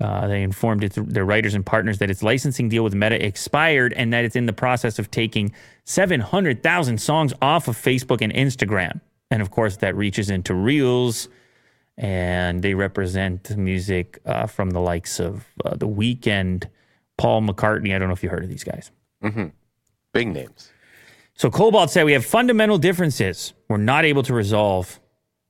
Uh, 0.00 0.26
they 0.26 0.42
informed 0.42 0.82
its, 0.82 0.98
their 1.00 1.24
writers 1.24 1.54
and 1.54 1.64
partners 1.64 1.98
that 1.98 2.10
its 2.10 2.22
licensing 2.22 2.68
deal 2.68 2.82
with 2.82 2.94
Meta 2.94 3.24
expired 3.24 3.92
and 3.94 4.12
that 4.12 4.24
it's 4.24 4.36
in 4.36 4.46
the 4.46 4.52
process 4.52 4.98
of 4.98 5.10
taking 5.10 5.52
700,000 5.84 6.98
songs 6.98 7.32
off 7.40 7.68
of 7.68 7.76
Facebook 7.76 8.20
and 8.20 8.32
Instagram. 8.32 9.00
And 9.30 9.40
of 9.40 9.50
course, 9.50 9.76
that 9.78 9.96
reaches 9.96 10.28
into 10.30 10.54
Reels, 10.54 11.28
and 11.96 12.62
they 12.62 12.74
represent 12.74 13.56
music 13.56 14.18
uh, 14.26 14.46
from 14.46 14.70
the 14.70 14.80
likes 14.80 15.18
of 15.18 15.46
uh, 15.64 15.76
The 15.76 15.88
Weeknd, 15.88 16.64
Paul 17.16 17.42
McCartney. 17.42 17.94
I 17.94 17.98
don't 17.98 18.08
know 18.08 18.14
if 18.14 18.22
you 18.22 18.28
heard 18.28 18.44
of 18.44 18.50
these 18.50 18.64
guys. 18.64 18.90
Big 20.12 20.28
names. 20.28 20.70
So 21.34 21.50
Kobalt 21.50 21.90
said 21.90 22.04
we 22.04 22.12
have 22.12 22.24
fundamental 22.24 22.78
differences 22.78 23.52
we're 23.68 23.76
not 23.78 24.04
able 24.04 24.22
to 24.24 24.34
resolve. 24.34 25.00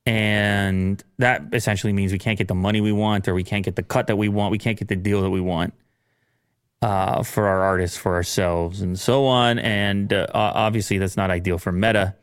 And 0.07 1.03
that 1.19 1.43
essentially 1.53 1.93
means 1.93 2.13
we 2.13 2.19
can't 2.19 2.39
get 2.39 2.47
the 2.47 2.55
money 2.55 2.81
we 2.81 2.93
want 2.93 3.27
or 3.27 3.35
we 3.35 3.43
can't 3.43 3.65
get 3.65 3.75
the 3.75 3.83
cut 3.83 4.07
that 4.07 4.17
we 4.17 4.29
want. 4.29 4.53
We 4.53 4.59
can't 4.59 4.79
get 4.79 4.87
the 4.87 4.97
deal 4.97 5.21
that 5.23 5.31
we 5.31 5.41
want 5.41 5.75
uh, 6.81 7.25
for 7.25 7.49
our 7.49 7.63
artists, 7.63 7.97
for 7.97 8.15
ourselves, 8.15 8.81
and 8.81 8.99
so 8.99 9.27
on. 9.27 9.59
And 9.59 10.13
uh, 10.13 10.27
obviously, 10.33 10.99
that's 10.99 11.17
not 11.17 11.31
ideal 11.31 11.59
for 11.59 11.73
Meta. 11.73 12.15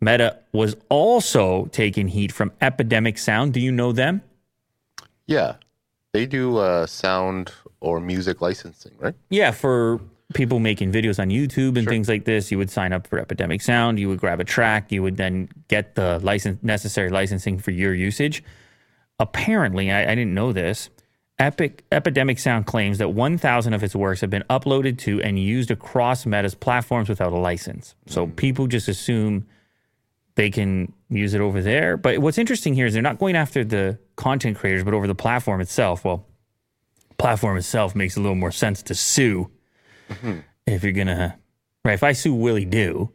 Meta 0.00 0.38
was 0.52 0.76
also 0.88 1.66
taking 1.66 2.08
heat 2.08 2.32
from 2.32 2.50
Epidemic 2.60 3.16
Sound. 3.16 3.54
Do 3.54 3.60
you 3.60 3.70
know 3.70 3.92
them? 3.92 4.22
Yeah. 5.26 5.54
They 6.12 6.26
do 6.26 6.56
uh, 6.56 6.86
sound 6.86 7.52
or 7.80 8.00
music 8.00 8.40
licensing, 8.40 8.92
right? 8.98 9.14
Yeah, 9.28 9.52
for 9.52 10.00
people 10.34 10.58
making 10.58 10.92
videos 10.92 11.18
on 11.18 11.28
YouTube 11.28 11.76
and 11.76 11.86
things 11.86 12.08
like 12.08 12.24
this, 12.24 12.50
you 12.50 12.58
would 12.58 12.70
sign 12.70 12.92
up 12.92 13.06
for 13.06 13.18
Epidemic 13.18 13.60
Sound. 13.62 13.98
You 13.98 14.08
would 14.08 14.20
grab 14.20 14.40
a 14.40 14.44
track. 14.44 14.92
You 14.92 15.02
would 15.02 15.16
then 15.16 15.48
get 15.68 15.94
the 15.94 16.18
license 16.20 16.62
necessary 16.62 17.10
licensing 17.10 17.58
for 17.58 17.70
your 17.70 17.94
usage. 17.94 18.42
Apparently, 19.18 19.90
I, 19.90 20.12
I 20.12 20.14
didn't 20.14 20.34
know 20.34 20.52
this. 20.52 20.90
Epic 21.38 21.84
Epidemic 21.90 22.38
Sound 22.38 22.66
claims 22.66 22.98
that 22.98 23.10
1,000 23.10 23.72
of 23.72 23.82
its 23.82 23.96
works 23.96 24.20
have 24.20 24.30
been 24.30 24.44
uploaded 24.50 24.98
to 24.98 25.22
and 25.22 25.38
used 25.38 25.70
across 25.70 26.26
Meta's 26.26 26.54
platforms 26.54 27.08
without 27.08 27.32
a 27.32 27.38
license. 27.38 27.94
So 28.06 28.26
mm. 28.26 28.36
people 28.36 28.66
just 28.66 28.88
assume 28.88 29.46
they 30.34 30.50
can 30.50 30.92
use 31.08 31.34
it 31.34 31.40
over 31.40 31.60
there. 31.62 31.96
But 31.96 32.18
what's 32.18 32.38
interesting 32.38 32.74
here 32.74 32.86
is 32.86 32.92
they're 32.92 33.02
not 33.02 33.18
going 33.18 33.36
after 33.36 33.64
the 33.64 33.98
content 34.16 34.58
creators, 34.58 34.84
but 34.84 34.94
over 34.94 35.06
the 35.06 35.14
platform 35.14 35.60
itself. 35.60 36.04
Well, 36.04 36.26
platform 37.18 37.56
itself 37.56 37.94
makes 37.96 38.16
a 38.16 38.20
little 38.20 38.36
more 38.36 38.52
sense 38.52 38.82
to 38.84 38.94
sue 38.94 39.50
if 40.66 40.82
you're 40.82 40.92
gonna 40.92 41.38
right. 41.84 41.94
If 41.94 42.02
I 42.02 42.12
sue 42.12 42.34
Willie 42.34 42.64
Do, 42.64 43.12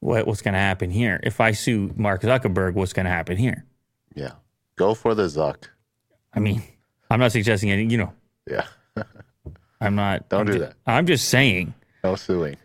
what 0.00 0.26
what's 0.26 0.42
gonna 0.42 0.58
happen 0.58 0.90
here? 0.90 1.20
If 1.22 1.40
I 1.40 1.52
sue 1.52 1.92
Mark 1.96 2.22
Zuckerberg, 2.22 2.74
what's 2.74 2.92
gonna 2.92 3.10
happen 3.10 3.36
here? 3.36 3.64
Yeah. 4.14 4.32
Go 4.76 4.94
for 4.94 5.14
the 5.14 5.24
Zuck. 5.24 5.64
I 6.32 6.40
mean, 6.40 6.62
I'm 7.10 7.20
not 7.20 7.32
suggesting 7.32 7.70
any. 7.70 7.84
You 7.84 7.98
know, 7.98 8.12
Yeah. 8.50 8.66
I'm 9.80 9.94
not. 9.94 10.28
Don't 10.28 10.40
I'm 10.40 10.46
do 10.46 10.52
ju- 10.54 10.58
that. 10.60 10.74
I'm 10.86 11.06
just 11.06 11.28
saying. 11.28 11.74
No 12.04 12.14
suing. 12.16 12.56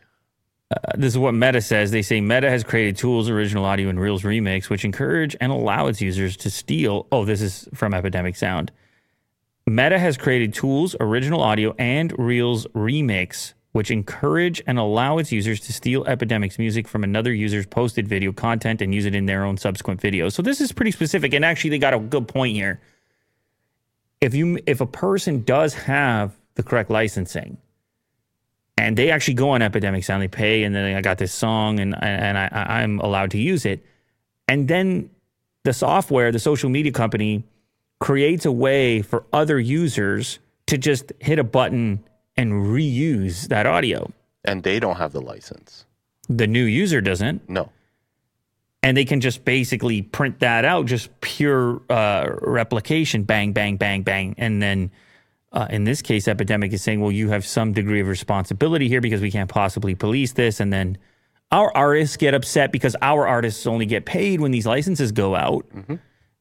Uh, 0.71 0.77
this 0.97 1.13
is 1.13 1.17
what 1.17 1.33
Meta 1.33 1.61
says. 1.61 1.91
They 1.91 2.01
say 2.01 2.19
Meta 2.21 2.49
has 2.49 2.63
created 2.63 2.97
tools, 2.97 3.29
original 3.29 3.65
audio, 3.65 3.87
and 3.89 3.99
Reels 3.99 4.23
Remix, 4.23 4.69
which 4.69 4.83
encourage 4.83 5.35
and 5.39 5.51
allow 5.51 5.87
its 5.87 6.01
users 6.01 6.35
to 6.37 6.49
steal. 6.49 7.07
Oh, 7.11 7.23
this 7.23 7.41
is 7.41 7.69
from 7.73 7.93
Epidemic 7.93 8.35
Sound. 8.35 8.71
Meta 9.67 9.97
has 9.97 10.15
created 10.15 10.53
tools, 10.53 10.95
original 10.99 11.41
audio, 11.41 11.73
and 11.79 12.13
Reels 12.19 12.67
Remix, 12.67 13.53
which 13.71 13.89
encourage 13.89 14.61
and 14.67 14.77
allow 14.77 15.17
its 15.17 15.31
users 15.31 15.59
to 15.61 15.73
steal 15.73 16.03
Epidemic's 16.05 16.59
music 16.59 16.87
from 16.87 17.03
another 17.03 17.33
user's 17.33 17.65
posted 17.65 18.07
video 18.07 18.31
content 18.31 18.79
and 18.81 18.93
use 18.93 19.05
it 19.05 19.15
in 19.15 19.25
their 19.25 19.43
own 19.43 19.57
subsequent 19.57 19.99
videos. 20.01 20.33
So 20.33 20.43
this 20.43 20.61
is 20.61 20.71
pretty 20.71 20.91
specific, 20.91 21.33
and 21.33 21.43
actually, 21.43 21.71
they 21.71 21.79
got 21.79 21.95
a 21.95 21.99
good 21.99 22.27
point 22.27 22.55
here. 22.55 22.79
If 24.21 24.35
you 24.35 24.59
if 24.67 24.81
a 24.81 24.85
person 24.85 25.43
does 25.43 25.73
have 25.73 26.35
the 26.53 26.63
correct 26.63 26.91
licensing, 26.91 27.57
and 28.77 28.95
they 28.95 29.09
actually 29.09 29.33
go 29.33 29.49
on 29.49 29.63
Epidemic 29.63 30.03
Sound, 30.03 30.21
they 30.21 30.27
pay, 30.27 30.63
and 30.63 30.75
then 30.75 30.95
I 30.95 31.01
got 31.01 31.17
this 31.17 31.33
song, 31.33 31.79
and 31.79 31.95
and 32.03 32.37
I, 32.37 32.49
I- 32.51 32.81
I'm 32.81 32.99
allowed 32.99 33.31
to 33.31 33.39
use 33.39 33.65
it, 33.65 33.83
and 34.47 34.67
then 34.67 35.09
the 35.63 35.73
software, 35.73 36.31
the 36.31 36.37
social 36.39 36.69
media 36.69 36.91
company, 36.91 37.43
creates 37.99 38.45
a 38.45 38.51
way 38.51 39.01
for 39.01 39.25
other 39.33 39.59
users 39.59 40.39
to 40.67 40.77
just 40.77 41.11
hit 41.19 41.39
a 41.39 41.43
button 41.43 42.03
and 42.37 42.51
reuse 42.53 43.47
that 43.47 43.65
audio. 43.65 44.11
And 44.43 44.63
they 44.63 44.79
don't 44.79 44.97
have 44.97 45.11
the 45.13 45.21
license. 45.21 45.85
The 46.27 46.47
new 46.47 46.63
user 46.63 47.01
doesn't, 47.01 47.49
No. 47.49 47.69
and 48.83 48.97
they 48.97 49.05
can 49.05 49.21
just 49.21 49.45
basically 49.45 50.01
print 50.01 50.39
that 50.39 50.65
out, 50.65 50.85
just 50.87 51.09
pure 51.21 51.81
uh, 51.89 52.29
replication, 52.41 53.23
bang, 53.23 53.53
bang, 53.53 53.77
bang, 53.77 54.03
bang, 54.03 54.35
and 54.37 54.61
then. 54.61 54.91
Uh, 55.53 55.67
in 55.69 55.85
this 55.85 56.01
case, 56.01 56.27
Epidemic 56.27 56.73
is 56.73 56.81
saying, 56.83 56.99
well, 56.99 57.13
you 57.13 57.29
have 57.29 57.45
some 57.45 57.71
degree 57.71 58.01
of 58.01 58.09
responsibility 58.09 58.89
here 58.89 58.99
because 58.99 59.21
we 59.21 59.31
can't 59.31 59.49
possibly 59.49 59.95
police 59.95 60.33
this. 60.33 60.59
And 60.59 60.73
then 60.73 60.97
our 61.49 61.71
artists 61.73 62.17
get 62.17 62.33
upset 62.33 62.73
because 62.73 62.93
our 63.01 63.25
artists 63.25 63.65
only 63.65 63.85
get 63.85 64.05
paid 64.05 64.41
when 64.41 64.51
these 64.51 64.65
licenses 64.65 65.13
go 65.13 65.33
out. 65.33 65.65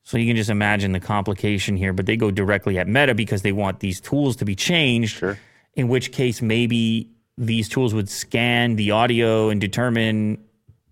So 0.05 0.19
you 0.19 0.27
can 0.27 0.37
just 0.37 0.51
imagine 0.51 0.93
the 0.93 1.01
complication 1.01 1.77
here, 1.77 1.95
but 1.95 2.05
they 2.05 2.17
go 2.17 2.31
directly 2.31 2.79
at 2.79 2.87
Meta 2.87 3.15
because 3.15 3.43
they 3.43 3.53
want 3.53 3.81
these 3.81 4.01
tools 4.01 4.37
to 4.37 4.45
be 4.45 4.55
changed. 4.55 5.17
Sure. 5.17 5.39
In 5.75 5.89
which 5.89 6.13
case, 6.13 6.43
maybe 6.43 7.11
these 7.39 7.69
tools 7.69 7.95
would 7.95 8.09
scan 8.09 8.77
the 8.77 8.91
audio 8.91 9.49
and 9.49 9.61
determine 9.61 10.45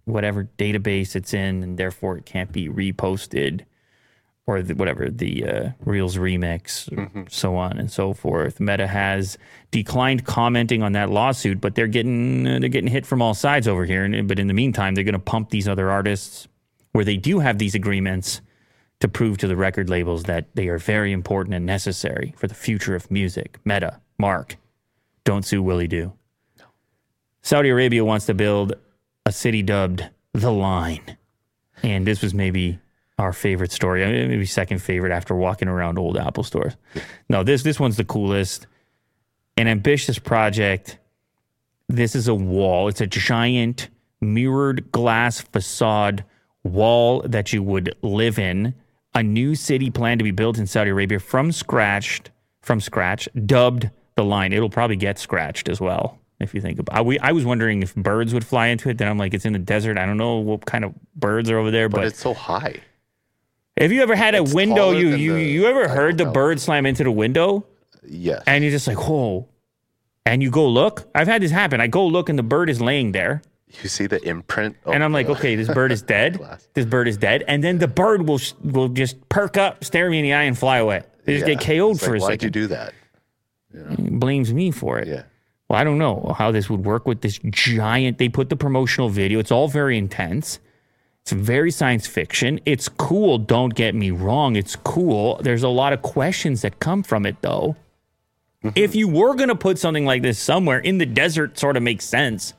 whatever 0.06 0.48
database 0.58 1.14
it's 1.14 1.34
in, 1.34 1.62
and 1.62 1.78
therefore 1.78 2.16
it 2.16 2.26
can't 2.26 2.50
be 2.52 2.68
reposted 2.68 3.64
or 4.46 4.60
the, 4.60 4.74
whatever 4.74 5.08
the 5.08 5.46
uh, 5.46 5.70
Reels 5.84 6.16
remix, 6.16 7.30
so 7.30 7.54
on 7.54 7.78
and 7.78 7.92
so 7.92 8.12
forth. 8.12 8.58
Meta 8.58 8.86
has 8.86 9.38
declined 9.70 10.24
commenting 10.24 10.82
on 10.82 10.92
that 10.92 11.10
lawsuit, 11.10 11.60
but 11.60 11.74
they're 11.74 11.86
getting 11.86 12.46
uh, 12.46 12.58
they're 12.58 12.68
getting 12.68 12.90
hit 12.90 13.06
from 13.06 13.22
all 13.22 13.34
sides 13.34 13.68
over 13.68 13.84
here. 13.84 14.04
And, 14.04 14.26
but 14.26 14.38
in 14.38 14.48
the 14.48 14.54
meantime, 14.54 14.94
they're 14.94 15.04
going 15.04 15.12
to 15.12 15.18
pump 15.20 15.50
these 15.50 15.68
other 15.68 15.90
artists 15.90 16.48
where 16.92 17.04
they 17.04 17.16
do 17.16 17.38
have 17.38 17.58
these 17.58 17.74
agreements 17.74 18.40
to 19.02 19.08
prove 19.08 19.36
to 19.36 19.48
the 19.48 19.56
record 19.56 19.90
labels 19.90 20.22
that 20.22 20.46
they 20.54 20.68
are 20.68 20.78
very 20.78 21.10
important 21.10 21.56
and 21.56 21.66
necessary 21.66 22.32
for 22.36 22.46
the 22.46 22.54
future 22.54 22.94
of 22.94 23.10
music. 23.10 23.58
Meta, 23.64 24.00
Mark, 24.16 24.54
don't 25.24 25.44
sue 25.44 25.60
Willie 25.60 25.88
Do. 25.88 26.12
Saudi 27.42 27.68
Arabia 27.70 28.04
wants 28.04 28.26
to 28.26 28.34
build 28.34 28.74
a 29.26 29.32
city 29.32 29.60
dubbed 29.60 30.08
The 30.34 30.52
Line. 30.52 31.16
And 31.82 32.06
this 32.06 32.22
was 32.22 32.32
maybe 32.32 32.78
our 33.18 33.32
favorite 33.32 33.72
story, 33.72 34.04
I 34.04 34.12
mean, 34.12 34.28
maybe 34.28 34.46
second 34.46 34.80
favorite 34.80 35.10
after 35.10 35.34
walking 35.34 35.66
around 35.66 35.98
old 35.98 36.16
Apple 36.16 36.44
stores. 36.44 36.76
No, 37.28 37.42
this 37.42 37.64
this 37.64 37.80
one's 37.80 37.96
the 37.96 38.04
coolest. 38.04 38.68
An 39.56 39.66
ambitious 39.66 40.20
project. 40.20 40.98
This 41.88 42.14
is 42.14 42.28
a 42.28 42.36
wall. 42.36 42.86
It's 42.86 43.00
a 43.00 43.08
giant 43.08 43.88
mirrored 44.20 44.92
glass 44.92 45.40
facade 45.40 46.24
wall 46.62 47.22
that 47.22 47.52
you 47.52 47.64
would 47.64 47.96
live 48.02 48.38
in. 48.38 48.74
A 49.14 49.22
new 49.22 49.54
city 49.54 49.90
planned 49.90 50.20
to 50.20 50.24
be 50.24 50.30
built 50.30 50.58
in 50.58 50.66
Saudi 50.66 50.90
Arabia 50.90 51.18
from 51.20 51.52
scratch, 51.52 52.22
from 52.62 52.80
scratch, 52.80 53.28
dubbed 53.46 53.90
the 54.16 54.24
line. 54.24 54.52
It'll 54.52 54.70
probably 54.70 54.96
get 54.96 55.18
scratched 55.18 55.68
as 55.68 55.80
well. 55.80 56.18
If 56.40 56.54
you 56.54 56.60
think 56.60 56.78
about, 56.80 56.96
I, 56.98 57.02
we, 57.02 57.18
I 57.20 57.30
was 57.32 57.44
wondering 57.44 57.82
if 57.82 57.94
birds 57.94 58.34
would 58.34 58.44
fly 58.44 58.66
into 58.68 58.88
it. 58.88 58.98
Then 58.98 59.06
I'm 59.08 59.18
like, 59.18 59.32
it's 59.32 59.44
in 59.44 59.52
the 59.52 59.58
desert. 59.60 59.96
I 59.98 60.06
don't 60.06 60.16
know 60.16 60.38
what 60.38 60.64
kind 60.64 60.84
of 60.84 60.92
birds 61.14 61.48
are 61.50 61.58
over 61.58 61.70
there, 61.70 61.88
But 61.88 61.98
but 61.98 62.06
it's 62.06 62.18
so 62.20 62.34
high. 62.34 62.80
have 63.76 63.92
you 63.92 64.02
ever 64.02 64.16
had 64.16 64.34
a 64.34 64.42
It's 64.42 64.52
window? 64.52 64.90
You 64.90 65.10
you 65.14 65.34
the 65.34 65.42
you 65.44 65.66
ever 65.66 65.86
heard 65.88 66.18
the 66.18 66.24
Tower. 66.24 66.32
bird 66.32 66.60
slam 66.60 66.84
into 66.84 67.04
the 67.04 67.12
window, 67.12 67.64
Yes. 68.04 68.42
and 68.48 68.64
you're 68.64 68.72
just 68.72 68.88
like, 68.88 68.98
whoa, 69.06 69.46
and 70.26 70.42
you 70.42 70.50
go 70.50 70.66
look. 70.68 71.08
I've 71.14 71.28
had 71.28 71.42
this 71.42 71.52
happen. 71.52 71.80
I 71.80 71.86
go 71.86 72.04
look, 72.06 72.28
and 72.28 72.36
the 72.38 72.42
bird 72.42 72.68
is 72.70 72.80
laying 72.80 73.12
there, 73.12 73.42
you 73.82 73.88
see 73.88 74.06
the 74.06 74.22
imprint. 74.28 74.76
of 74.84 74.94
and 74.94 75.02
I'm 75.04 75.12
like, 75.12 75.28
okay, 75.28 75.54
this 75.54 75.68
bird 75.68 75.92
is 75.92 76.02
dead. 76.16 76.38
This 76.74 76.84
bird 76.86 77.08
is 77.08 77.16
dead, 77.16 77.44
and 77.48 77.62
then 77.64 77.78
the 77.78 77.88
bird 77.88 78.26
will 78.28 78.40
will 78.62 78.88
just 78.88 79.28
perk 79.28 79.56
up, 79.56 79.84
stare 79.84 80.10
me 80.10 80.18
in 80.18 80.24
the 80.24 80.32
eye, 80.34 80.42
and 80.42 80.58
fly 80.58 80.78
away. 80.78 81.02
They 81.24 81.34
just 81.38 81.46
Yeah. 81.48 81.54
get 81.54 81.64
KO'd 81.64 81.92
It's 81.96 82.04
for 82.04 82.12
like, 82.12 82.20
a 82.20 82.22
Why'd 82.24 82.32
second. 82.40 82.44
you 82.56 82.62
do 82.62 82.66
that? 82.68 82.94
blames 83.98 84.52
me 84.52 84.70
for 84.70 84.98
it. 84.98 85.08
Yeah. 85.08 85.22
Well, 85.68 85.80
I 85.80 85.84
don't 85.84 85.98
know 85.98 86.34
how 86.36 86.50
this 86.50 86.68
would 86.68 86.84
work 86.84 87.06
with 87.06 87.22
this 87.22 87.38
giant. 87.50 88.18
They 88.18 88.28
put 88.28 88.50
the 88.50 88.56
promotional 88.56 89.08
video. 89.08 89.38
It's 89.38 89.50
all 89.50 89.68
very 89.68 89.96
intense. 89.96 90.58
It's 91.22 91.32
very 91.32 91.70
science 91.70 92.06
fiction. 92.06 92.60
It's 92.66 92.88
cool. 92.88 93.38
Don't 93.38 93.74
get 93.74 93.94
me 93.94 94.10
wrong. 94.10 94.56
It's 94.56 94.76
cool. 94.76 95.36
There's 95.42 95.62
a 95.62 95.68
lot 95.68 95.92
of 95.92 96.02
questions 96.02 96.62
that 96.62 96.80
come 96.80 97.02
from 97.02 97.24
it, 97.24 97.36
though. 97.40 97.76
Mm-hmm. 98.64 98.70
If 98.76 98.94
you 98.94 99.08
were 99.08 99.34
going 99.34 99.48
to 99.48 99.54
put 99.54 99.78
something 99.78 100.04
like 100.04 100.22
this 100.22 100.38
somewhere 100.38 100.78
in 100.80 100.98
the 100.98 101.06
desert, 101.06 101.58
sort 101.58 101.76
of 101.76 101.82
makes 101.82 102.04
sense 102.04 102.54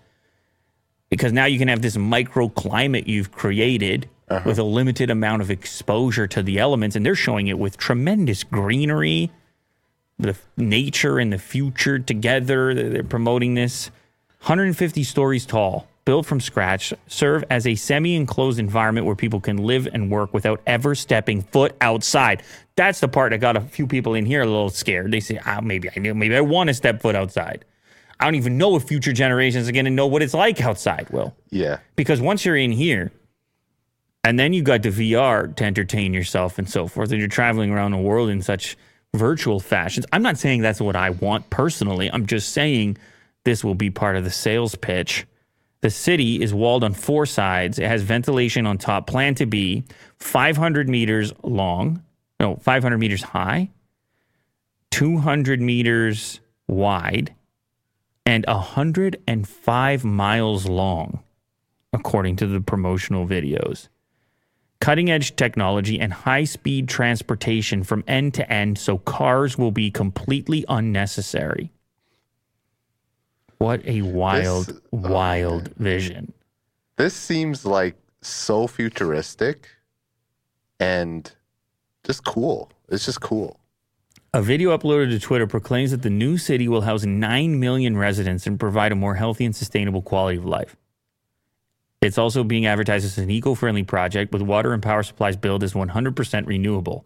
because 1.13 1.31
now 1.31 1.45
you 1.45 1.59
can 1.59 1.67
have 1.67 1.83
this 1.83 1.95
microclimate 1.95 3.05
you've 3.05 3.31
created 3.31 4.09
with 4.45 4.57
a 4.57 4.63
limited 4.63 5.11
amount 5.11 5.43
of 5.43 5.51
exposure 5.51 6.25
to 6.25 6.41
the 6.41 6.57
elements, 6.57 6.95
and 6.95 7.05
they're 7.05 7.13
showing 7.13 7.45
it 7.49 7.59
with 7.59 7.77
tremendous 7.77 8.43
greenery 8.43 9.29
the 10.17 10.35
nature 10.57 11.19
and 11.19 11.31
the 11.31 11.37
future 11.37 11.99
together. 11.99 12.73
They're 12.73 13.03
promoting 13.03 13.53
this. 13.53 13.91
150 14.39 15.03
stories 15.03 15.45
tall, 15.45 15.87
built 16.03 16.25
from 16.25 16.41
scratch, 16.41 16.95
serve 17.05 17.43
as 17.51 17.67
a 17.67 17.75
semi 17.75 18.15
enclosed 18.15 18.57
environment 18.57 19.05
where 19.05 19.15
people 19.15 19.39
can 19.39 19.57
live 19.57 19.87
and 19.93 20.09
work 20.09 20.33
without 20.33 20.61
ever 20.65 20.95
stepping 20.95 21.43
foot 21.43 21.75
outside. 21.79 22.41
That's 22.75 23.01
the 23.01 23.07
part 23.07 23.33
that 23.33 23.37
got 23.37 23.55
a 23.55 23.61
few 23.61 23.85
people 23.85 24.15
in 24.15 24.25
here 24.25 24.41
a 24.41 24.45
little 24.45 24.71
scared. 24.71 25.11
They 25.11 25.19
say, 25.19 25.39
ah, 25.45 25.61
maybe 25.61 25.91
I 25.95 25.99
knew, 25.99 26.15
maybe 26.15 26.35
I 26.35 26.41
want 26.41 26.69
to 26.69 26.73
step 26.73 27.03
foot 27.03 27.15
outside. 27.15 27.65
I 28.19 28.25
don't 28.25 28.35
even 28.35 28.57
know 28.57 28.75
if 28.75 28.83
future 28.83 29.13
generations 29.13 29.67
are 29.67 29.71
going 29.71 29.85
to 29.85 29.91
know 29.91 30.07
what 30.07 30.21
it's 30.21 30.33
like 30.33 30.61
outside, 30.61 31.07
Will 31.11 31.35
Yeah. 31.49 31.79
because 31.95 32.21
once 32.21 32.45
you're 32.45 32.55
in 32.55 32.71
here 32.71 33.11
and 34.23 34.39
then 34.39 34.53
you 34.53 34.61
got 34.63 34.83
the 34.83 34.89
VR 34.89 35.53
to 35.55 35.63
entertain 35.65 36.13
yourself 36.13 36.57
and 36.57 36.69
so 36.69 36.87
forth, 36.87 37.11
and 37.11 37.19
you're 37.19 37.27
traveling 37.27 37.71
around 37.71 37.91
the 37.91 37.97
world 37.97 38.29
in 38.29 38.41
such 38.41 38.77
virtual 39.13 39.59
fashions. 39.59 40.05
I'm 40.13 40.23
not 40.23 40.37
saying 40.37 40.61
that's 40.61 40.79
what 40.81 40.95
I 40.95 41.09
want 41.11 41.49
personally. 41.49 42.09
I'm 42.11 42.25
just 42.25 42.49
saying 42.53 42.97
this 43.43 43.63
will 43.63 43.75
be 43.75 43.89
part 43.89 44.15
of 44.15 44.23
the 44.23 44.31
sales 44.31 44.75
pitch. 44.75 45.25
The 45.81 45.89
city 45.89 46.41
is 46.41 46.53
walled 46.53 46.85
on 46.85 46.93
four 46.93 47.25
sides. 47.25 47.77
It 47.77 47.87
has 47.87 48.01
ventilation 48.03 48.65
on 48.65 48.77
top, 48.77 49.05
planned 49.05 49.35
to 49.37 49.45
be 49.45 49.83
500 50.19 50.87
meters 50.87 51.33
long, 51.43 52.01
no, 52.39 52.55
500 52.55 52.97
meters 52.97 53.21
high, 53.21 53.69
200 54.91 55.59
meters 55.59 56.39
wide, 56.67 57.33
and 58.25 58.45
105 58.47 60.05
miles 60.05 60.65
long 60.67 61.23
according 61.91 62.35
to 62.37 62.47
the 62.47 62.61
promotional 62.61 63.27
videos. 63.27 63.87
Cutting 64.81 65.09
edge 65.09 65.35
technology 65.35 65.99
and 65.99 66.11
high 66.11 66.43
speed 66.43 66.89
transportation 66.89 67.83
from 67.83 68.03
end 68.07 68.33
to 68.33 68.51
end 68.51 68.77
so 68.77 68.97
cars 68.97 69.57
will 69.57 69.71
be 69.71 69.91
completely 69.91 70.65
unnecessary. 70.67 71.71
What 73.59 73.85
a 73.85 74.01
wild, 74.01 74.65
This- 74.67 74.81
oh, 74.91 74.97
wild 74.97 75.69
vision. 75.75 76.33
This 76.97 77.13
seems 77.13 77.65
like 77.65 77.95
so 78.21 78.67
futuristic 78.67 79.69
and 80.79 81.31
just 82.03 82.25
cool. 82.25 82.71
It's 82.89 83.05
just 83.05 83.21
cool. 83.21 83.59
A 84.35 84.41
video 84.41 84.75
uploaded 84.75 85.11
to 85.11 85.19
Twitter 85.19 85.45
proclaims 85.45 85.91
that 85.91 86.01
the 86.01 86.09
new 86.09 86.39
city 86.39 86.67
will 86.67 86.81
house 86.81 87.03
9 87.05 87.59
million 87.59 87.95
residents 87.95 88.47
and 88.47 88.59
provide 88.59 88.91
a 88.91 88.95
more 88.95 89.13
healthy 89.13 89.45
and 89.45 89.55
sustainable 89.55 90.01
quality 90.01 90.39
of 90.39 90.45
life. 90.45 90.75
It's 92.01 92.17
also 92.17 92.43
being 92.43 92.65
advertised 92.65 93.05
as 93.05 93.19
an 93.19 93.29
eco 93.29 93.53
friendly 93.53 93.83
project 93.83 94.33
with 94.33 94.41
water 94.41 94.73
and 94.73 94.81
power 94.81 95.03
supplies 95.03 95.37
billed 95.37 95.63
as 95.63 95.73
100% 95.73 96.47
renewable. 96.47 97.05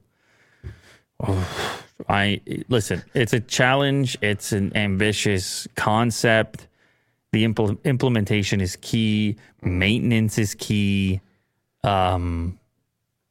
Oh, 1.19 1.81
I 2.09 2.41
listen, 2.69 3.03
it's 3.13 3.33
a 3.33 3.41
challenge, 3.41 4.17
it's 4.21 4.53
an 4.53 4.75
ambitious 4.77 5.67
concept. 5.75 6.67
The 7.33 7.43
impl- 7.43 7.83
implementation 7.83 8.61
is 8.61 8.77
key, 8.77 9.35
maintenance 9.61 10.37
is 10.37 10.55
key. 10.55 11.19
Um, 11.83 12.57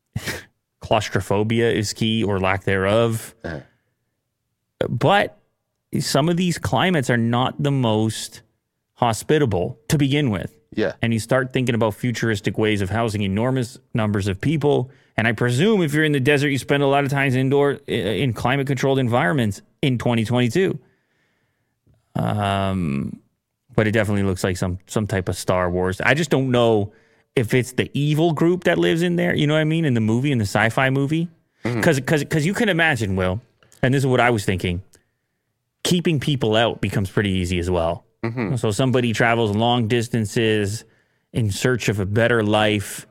claustrophobia 0.80 1.70
is 1.70 1.94
key 1.94 2.22
or 2.22 2.38
lack 2.38 2.64
thereof. 2.64 3.34
Uh-huh. 3.42 3.60
But 4.88 5.38
some 6.00 6.28
of 6.28 6.36
these 6.36 6.58
climates 6.58 7.10
are 7.10 7.16
not 7.16 7.62
the 7.62 7.70
most 7.70 8.42
hospitable 8.94 9.78
to 9.88 9.98
begin 9.98 10.30
with. 10.30 10.56
Yeah. 10.74 10.92
And 11.00 11.12
you 11.12 11.20
start 11.20 11.52
thinking 11.52 11.74
about 11.74 11.94
futuristic 11.94 12.58
ways 12.58 12.80
of 12.80 12.90
housing 12.90 13.22
enormous 13.22 13.78
numbers 13.94 14.28
of 14.28 14.40
people. 14.40 14.90
And 15.16 15.26
I 15.26 15.32
presume 15.32 15.82
if 15.82 15.94
you're 15.94 16.04
in 16.04 16.12
the 16.12 16.20
desert, 16.20 16.48
you 16.48 16.58
spend 16.58 16.82
a 16.82 16.86
lot 16.86 17.04
of 17.04 17.10
times 17.10 17.34
indoor 17.34 17.72
in 17.86 18.32
climate 18.32 18.66
controlled 18.66 18.98
environments 18.98 19.62
in 19.80 19.98
2022. 19.98 20.78
Um, 22.14 23.20
but 23.74 23.86
it 23.86 23.92
definitely 23.92 24.22
looks 24.22 24.42
like 24.42 24.56
some 24.56 24.78
some 24.86 25.06
type 25.06 25.28
of 25.28 25.36
Star 25.36 25.70
Wars. 25.70 26.00
I 26.00 26.14
just 26.14 26.30
don't 26.30 26.50
know 26.50 26.92
if 27.34 27.52
it's 27.52 27.72
the 27.72 27.90
evil 27.92 28.32
group 28.32 28.64
that 28.64 28.78
lives 28.78 29.02
in 29.02 29.16
there. 29.16 29.34
You 29.34 29.46
know 29.46 29.54
what 29.54 29.60
I 29.60 29.64
mean? 29.64 29.84
In 29.84 29.94
the 29.94 30.00
movie, 30.00 30.32
in 30.32 30.38
the 30.38 30.46
sci-fi 30.46 30.90
movie, 30.90 31.28
because 31.62 32.00
because 32.00 32.24
because 32.24 32.46
you 32.46 32.54
can 32.54 32.70
imagine, 32.70 33.16
Will, 33.16 33.40
and 33.82 33.92
this 33.94 34.00
is 34.02 34.06
what 34.06 34.20
I 34.20 34.30
was 34.30 34.44
thinking. 34.44 34.82
Keeping 35.84 36.18
people 36.18 36.56
out 36.56 36.80
becomes 36.80 37.10
pretty 37.10 37.30
easy 37.30 37.58
as 37.58 37.70
well. 37.70 38.04
So 38.56 38.72
somebody 38.72 39.12
travels 39.12 39.54
long 39.54 39.86
distances 39.86 40.84
in 41.32 41.52
search 41.52 41.88
of 41.88 42.00
a 42.00 42.06
better 42.06 42.42
life, 42.42 43.06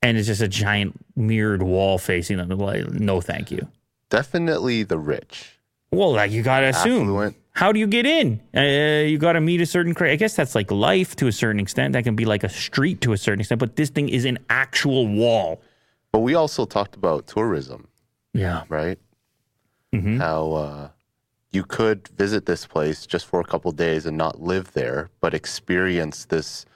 and 0.00 0.16
it's 0.16 0.26
just 0.26 0.40
a 0.40 0.48
giant 0.48 0.94
mirrored 1.14 1.62
wall 1.62 1.98
facing 1.98 2.38
them. 2.38 2.48
Like, 2.48 2.88
no, 2.88 3.20
thank 3.20 3.50
you. 3.50 3.68
Definitely 4.08 4.82
the 4.84 4.96
rich. 4.98 5.58
Well, 5.90 6.12
like 6.12 6.30
you 6.30 6.42
gotta 6.42 6.68
assume. 6.68 7.02
Affluent. 7.02 7.36
How 7.50 7.70
do 7.70 7.78
you 7.78 7.86
get 7.86 8.06
in? 8.06 8.40
Uh, 8.56 9.04
you 9.06 9.18
gotta 9.18 9.42
meet 9.42 9.60
a 9.60 9.66
certain. 9.66 9.92
Cra- 9.92 10.12
I 10.12 10.16
guess 10.16 10.34
that's 10.34 10.54
like 10.54 10.70
life 10.70 11.14
to 11.16 11.26
a 11.26 11.32
certain 11.32 11.60
extent. 11.60 11.92
That 11.92 12.04
can 12.04 12.16
be 12.16 12.24
like 12.24 12.44
a 12.44 12.48
street 12.48 13.02
to 13.02 13.12
a 13.12 13.18
certain 13.18 13.40
extent. 13.40 13.58
But 13.58 13.76
this 13.76 13.90
thing 13.90 14.08
is 14.08 14.24
an 14.24 14.38
actual 14.48 15.06
wall. 15.06 15.60
But 16.12 16.20
we 16.20 16.34
also 16.34 16.64
talked 16.64 16.94
about 16.94 17.26
tourism, 17.26 17.88
Yeah. 18.32 18.62
right? 18.70 18.98
Mm-hmm. 19.94 20.18
How 20.18 20.52
uh, 20.52 20.88
you 21.52 21.64
could 21.64 22.08
visit 22.08 22.46
this 22.46 22.66
place 22.66 23.06
just 23.06 23.26
for 23.26 23.40
a 23.40 23.44
couple 23.44 23.70
days 23.72 24.06
and 24.06 24.16
not 24.16 24.40
live 24.42 24.72
there, 24.72 25.10
but 25.20 25.34
experience 25.34 26.24
this 26.24 26.66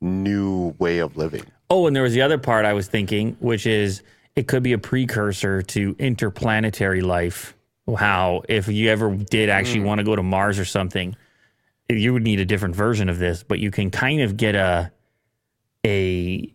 new 0.00 0.74
way 0.78 0.98
of 0.98 1.16
living. 1.16 1.44
Oh, 1.68 1.86
and 1.86 1.94
there 1.94 2.02
was 2.02 2.14
the 2.14 2.22
other 2.22 2.38
part 2.38 2.64
I 2.64 2.72
was 2.72 2.88
thinking, 2.88 3.36
which 3.40 3.66
is 3.66 4.02
it 4.36 4.46
could 4.48 4.62
be 4.62 4.72
a 4.72 4.78
precursor 4.78 5.62
to 5.62 5.94
interplanetary 5.98 7.00
life. 7.00 7.54
How 7.96 8.42
if 8.48 8.68
you 8.68 8.88
ever 8.90 9.14
did 9.16 9.48
actually 9.48 9.80
want 9.80 9.98
to 9.98 10.04
go 10.04 10.14
to 10.14 10.22
Mars 10.22 10.58
or 10.60 10.64
something, 10.64 11.16
you 11.88 12.12
would 12.12 12.22
need 12.22 12.38
a 12.38 12.44
different 12.44 12.76
version 12.76 13.08
of 13.08 13.18
this, 13.18 13.42
but 13.42 13.58
you 13.58 13.72
can 13.72 13.90
kind 13.90 14.20
of 14.20 14.36
get 14.36 14.54
a 14.54 14.92
a 15.84 16.52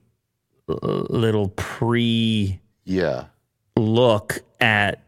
little 0.69 1.49
pre 1.49 2.60
Yeah. 2.86 3.25
look 3.75 4.39
at 4.62 5.04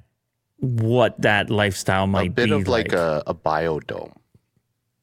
what 0.59 1.21
that 1.21 1.49
lifestyle 1.49 2.07
might 2.07 2.35
be. 2.35 2.43
Like. 2.43 2.49
A 2.49 2.55
bit 2.55 2.55
be 2.55 2.61
of 2.61 2.67
like, 2.67 2.93
a, 2.93 3.23
a 3.27 3.33
biodome. 3.33 4.13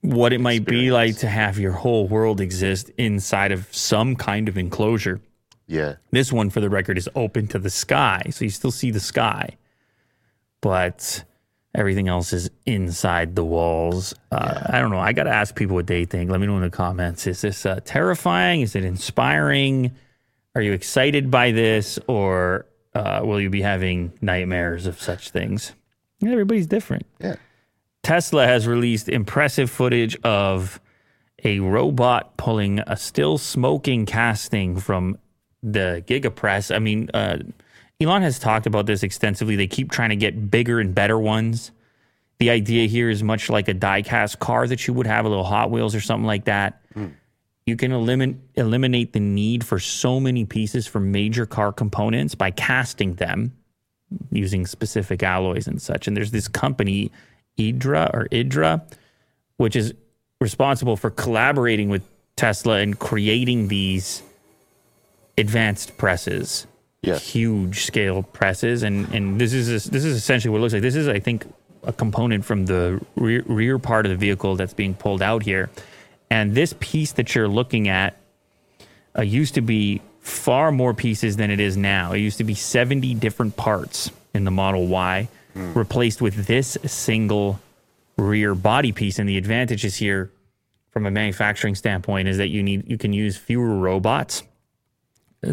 what 0.05 0.35
it 0.35 0.41
might 0.41 0.67
be 0.67 0.91
like 0.91 1.17
to 1.17 1.29
have 1.29 1.59
your 1.59 1.73
whole 1.73 2.07
world 2.07 2.41
exist 2.41 2.91
inside 2.99 3.53
of 3.53 3.67
some 3.71 4.17
kind 4.17 4.49
of 4.51 4.59
enclosure. 4.59 5.21
Yeah. 5.67 5.95
This 6.11 6.31
one, 6.31 6.51
for 6.51 6.61
the 6.61 6.69
record, 6.69 6.99
is 6.99 7.09
open 7.15 7.47
to 7.49 7.59
the 7.59 7.71
sky, 7.71 8.25
so 8.31 8.45
you 8.45 8.51
still 8.51 8.71
see 8.71 8.91
the 8.91 9.01
sky, 9.01 9.57
but 10.61 11.25
everything 11.75 12.07
else 12.07 12.35
is 12.35 12.51
inside 12.67 13.35
the 13.35 13.45
walls. 13.45 14.15
Uh, 14.31 14.61
I 14.67 14.79
don't 14.79 14.91
know. 14.91 14.99
I 14.99 15.15
got 15.15 15.25
to 15.25 15.35
ask 15.35 15.57
people 15.57 15.75
what 15.75 15.87
they 15.87 16.05
think. 16.05 16.31
Let 16.31 16.39
me 16.39 16.47
know 16.47 16.57
in 16.57 16.63
the 16.63 16.71
comments. 16.71 17.27
Is 17.27 17.41
this 17.41 17.65
uh, 17.65 17.81
terrifying? 17.85 18.61
Is 18.61 18.77
it 18.77 18.85
inspiring? 18.85 19.93
Are 20.55 20.61
you 20.61 20.73
excited 20.75 21.31
by 21.31 21.51
this, 21.51 21.99
or 22.07 22.67
uh, 22.95 23.21
will 23.25 23.41
you 23.41 23.51
be 23.51 23.63
having 23.63 24.13
nightmares 24.21 24.87
of 24.87 25.01
such 25.01 25.31
things? 25.31 25.73
Everybody's 26.25 26.67
different. 26.67 27.07
Yeah. 27.21 27.37
Tesla 28.03 28.47
has 28.47 28.67
released 28.67 29.09
impressive 29.09 29.71
footage 29.71 30.17
of 30.23 30.81
a 31.43 31.61
robot 31.61 32.37
pulling 32.37 32.81
a 32.81 32.97
still 32.97 33.39
smoking 33.39 34.07
casting 34.07 34.79
from 34.79 35.19
the 35.63 36.05
Gigapress. 36.07 36.75
I 36.75 36.79
mean, 36.79 37.11
uh, 37.13 37.39
Elon 38.01 38.23
has 38.23 38.39
talked 38.39 38.67
about 38.67 38.87
this 38.87 39.03
extensively. 39.03 39.57
They 39.57 39.67
keep 39.67 39.91
trying 39.91 40.11
to 40.11 40.17
get 40.17 40.51
bigger 40.51 40.81
and 40.81 40.95
better 40.95 41.19
ones. 41.19 41.71
The 42.39 42.51
idea 42.51 42.87
here 42.87 43.09
is 43.09 43.23
much 43.23 43.49
like 43.49 43.69
a 43.69 43.75
die-cast 43.75 44.39
car 44.39 44.67
that 44.67 44.87
you 44.87 44.95
would 44.95 45.07
have, 45.07 45.25
a 45.25 45.29
little 45.29 45.45
Hot 45.45 45.71
Wheels 45.71 45.95
or 45.95 46.01
something 46.01 46.27
like 46.27 46.45
that. 46.45 46.83
You 47.67 47.77
can 47.77 47.93
eliminate 47.93 48.37
eliminate 48.57 49.13
the 49.15 49.21
need 49.21 49.65
for 49.65 49.79
so 49.79 50.21
many 50.21 50.45
pieces 50.45 50.87
for 50.87 51.01
major 51.01 51.47
car 51.47 51.73
components 51.73 52.35
by 52.35 52.51
casting 52.51 53.15
them 53.15 53.53
using 54.31 54.67
specific 54.67 55.23
alloys 55.23 55.67
and 55.67 55.81
such. 55.81 56.07
And 56.07 56.17
there's 56.17 56.31
this 56.31 56.47
company, 56.47 57.11
Idra 57.59 58.13
or 58.13 58.29
Idra, 58.31 58.83
which 59.57 59.77
is 59.77 59.95
responsible 60.41 60.97
for 60.97 61.11
collaborating 61.11 61.89
with 61.89 62.03
Tesla 62.37 62.79
and 62.81 62.99
creating 62.99 63.69
these 63.69 64.23
advanced 65.39 65.97
presses, 65.97 66.67
Yes. 67.03 67.27
huge 67.27 67.85
scale 67.85 68.23
presses. 68.23 68.83
And 68.83 69.09
and 69.15 69.41
this 69.41 69.55
is 69.55 69.85
this 69.87 70.05
is 70.05 70.17
essentially 70.17 70.51
what 70.53 70.59
it 70.59 70.63
looks 70.63 70.75
like. 70.75 70.83
This 70.83 70.97
is, 70.97 71.09
I 71.09 71.19
think, 71.19 71.47
a 71.83 71.93
component 71.95 72.45
from 72.45 72.67
the 72.67 73.01
rear, 73.17 73.43
rear 73.47 73.79
part 73.79 74.05
of 74.05 74.11
the 74.11 74.17
vehicle 74.17 74.55
that's 74.57 74.75
being 74.75 74.95
pulled 74.95 75.23
out 75.23 75.43
here. 75.43 75.71
And 76.35 76.53
this 76.53 76.75
piece 76.81 77.13
that 77.13 77.33
you're 77.37 77.47
looking 77.47 77.87
at 77.87 78.17
uh, 79.17 79.23
used 79.23 79.55
to 79.55 79.61
be 79.61 80.03
far 80.19 80.73
more 80.73 80.93
pieces 80.93 81.37
than 81.37 81.49
it 81.49 81.61
is 81.61 81.77
now. 81.77 82.11
It 82.11 82.19
used 82.19 82.39
to 82.39 82.45
be 82.45 82.55
70 82.55 83.15
different 83.15 83.57
parts 83.57 84.11
in 84.35 84.43
the 84.43 84.51
Model 84.51 84.89
Y, 84.89 85.29
replaced 85.55 86.21
with 86.21 86.47
this 86.47 86.77
single 86.87 87.61
rear 88.17 88.57
body 88.57 88.91
piece. 88.91 89.21
And 89.21 89.29
the 89.29 89.39
advantages 89.39 89.95
here, 89.95 90.33
from 90.91 91.07
a 91.07 91.11
manufacturing 91.13 91.77
standpoint, 91.77 92.27
is 92.27 92.39
that 92.39 92.49
you 92.49 92.65
need 92.65 92.91
you 92.91 92.99
can 92.99 93.13
use 93.13 93.37
fewer 93.37 93.73
robots 93.77 94.43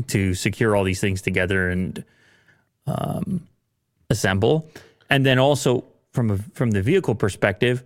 to 0.08 0.34
secure 0.34 0.76
all 0.76 0.84
these 0.84 1.00
things 1.00 1.22
together 1.22 1.70
and 1.70 2.04
um, 2.88 3.48
assemble. 4.10 4.68
And 5.12 5.28
then 5.28 5.38
also 5.38 5.84
from 6.12 6.32
a, 6.32 6.38
from 6.56 6.72
the 6.72 6.82
vehicle 6.82 7.14
perspective, 7.14 7.84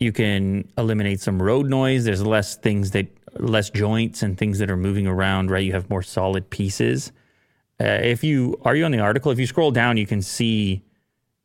you 0.00 0.10
can 0.12 0.66
eliminate 0.76 1.20
some 1.20 1.40
road 1.40 1.66
noise. 1.66 2.04
There's 2.04 2.22
less 2.24 2.56
things 2.56 2.90
that 2.92 3.06
less 3.34 3.70
joints 3.70 4.22
and 4.22 4.36
things 4.36 4.58
that 4.58 4.70
are 4.70 4.76
moving 4.76 5.06
around. 5.06 5.50
Right, 5.50 5.64
you 5.64 5.72
have 5.72 5.88
more 5.88 6.02
solid 6.02 6.50
pieces. 6.50 7.12
Uh, 7.80 7.84
if 8.02 8.24
you 8.24 8.58
are 8.64 8.74
you 8.74 8.84
on 8.84 8.90
the 8.92 8.98
article, 9.00 9.30
if 9.30 9.38
you 9.38 9.46
scroll 9.46 9.70
down, 9.70 9.96
you 9.96 10.06
can 10.06 10.20
see 10.22 10.82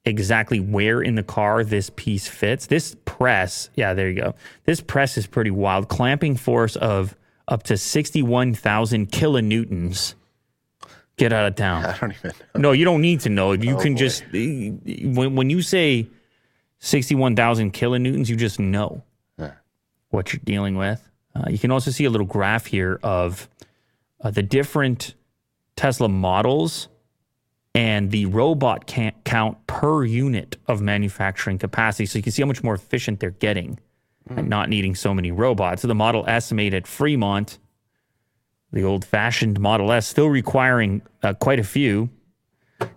exactly 0.06 0.60
where 0.60 1.02
in 1.02 1.16
the 1.16 1.24
car 1.24 1.64
this 1.64 1.90
piece 1.96 2.28
fits. 2.28 2.68
This 2.68 2.96
press, 3.06 3.70
yeah, 3.76 3.94
there 3.94 4.10
you 4.10 4.22
go. 4.22 4.36
This 4.66 4.82
press 4.82 5.18
is 5.18 5.28
pretty 5.28 5.52
wild. 5.52 5.88
Clamping 5.90 6.36
force 6.36 6.76
of 6.76 7.16
up 7.48 7.64
to 7.64 7.78
sixty-one 7.78 8.54
thousand 8.56 9.12
kilonewtons. 9.12 10.16
Get 11.18 11.32
out 11.32 11.46
of 11.48 11.56
town. 11.56 11.86
I 11.86 11.98
don't 11.98 12.12
even 12.12 12.32
know. 12.56 12.60
No, 12.62 12.72
you 12.74 12.84
don't 12.86 13.02
need 13.02 13.22
to 13.22 13.30
know. 13.30 13.54
You 13.54 13.78
Oh, 13.78 13.80
can 13.82 13.94
boy. 13.94 14.00
just 14.00 14.24
when 14.32 15.36
when 15.36 15.50
you 15.50 15.62
say 15.62 16.08
sixty-one 16.86 17.36
thousand 17.36 17.74
kilonewtons, 17.74 18.30
you 18.30 18.36
just 18.36 18.60
know 18.60 19.04
Yeah. 19.38 19.52
what 20.10 20.32
you're 20.32 20.42
dealing 20.44 20.76
with. 20.78 21.02
Uh, 21.36 21.50
you 21.50 21.58
can 21.58 21.72
also 21.72 21.92
see 21.92 22.06
a 22.06 22.10
little 22.10 22.28
graph 22.28 22.68
here 22.68 23.00
of 23.04 23.50
uh, 24.22 24.32
the 24.32 24.44
different 24.44 25.16
Tesla 25.76 26.08
models 26.08 26.88
and 27.74 28.12
the 28.12 28.26
robot 28.28 28.88
count 29.26 29.68
per 29.68 30.06
unit 30.06 30.56
of 30.68 30.80
manufacturing 30.82 31.58
capacity. 31.58 32.06
So 32.06 32.18
you 32.20 32.24
can 32.24 32.32
see 32.32 32.42
how 32.42 32.48
much 32.48 32.64
more 32.64 32.76
efficient 32.76 33.20
they're 33.20 33.32
getting 33.32 33.80
and 34.30 34.48
not 34.48 34.70
needing 34.70 34.96
so 34.96 35.14
many 35.14 35.32
robots. 35.32 35.82
So 35.82 35.90
the 35.90 35.96
Model 35.96 36.24
S 36.28 36.54
made 36.54 36.74
at 36.74 36.88
Fremont, 36.88 37.60
the 38.72 38.84
old 38.84 39.04
fashioned 39.04 39.60
Model 39.60 39.92
S, 39.92 40.08
still 40.08 40.30
requiring 40.30 41.02
uh, 41.22 41.34
quite 41.34 41.60
a 41.60 41.64
few 41.66 42.10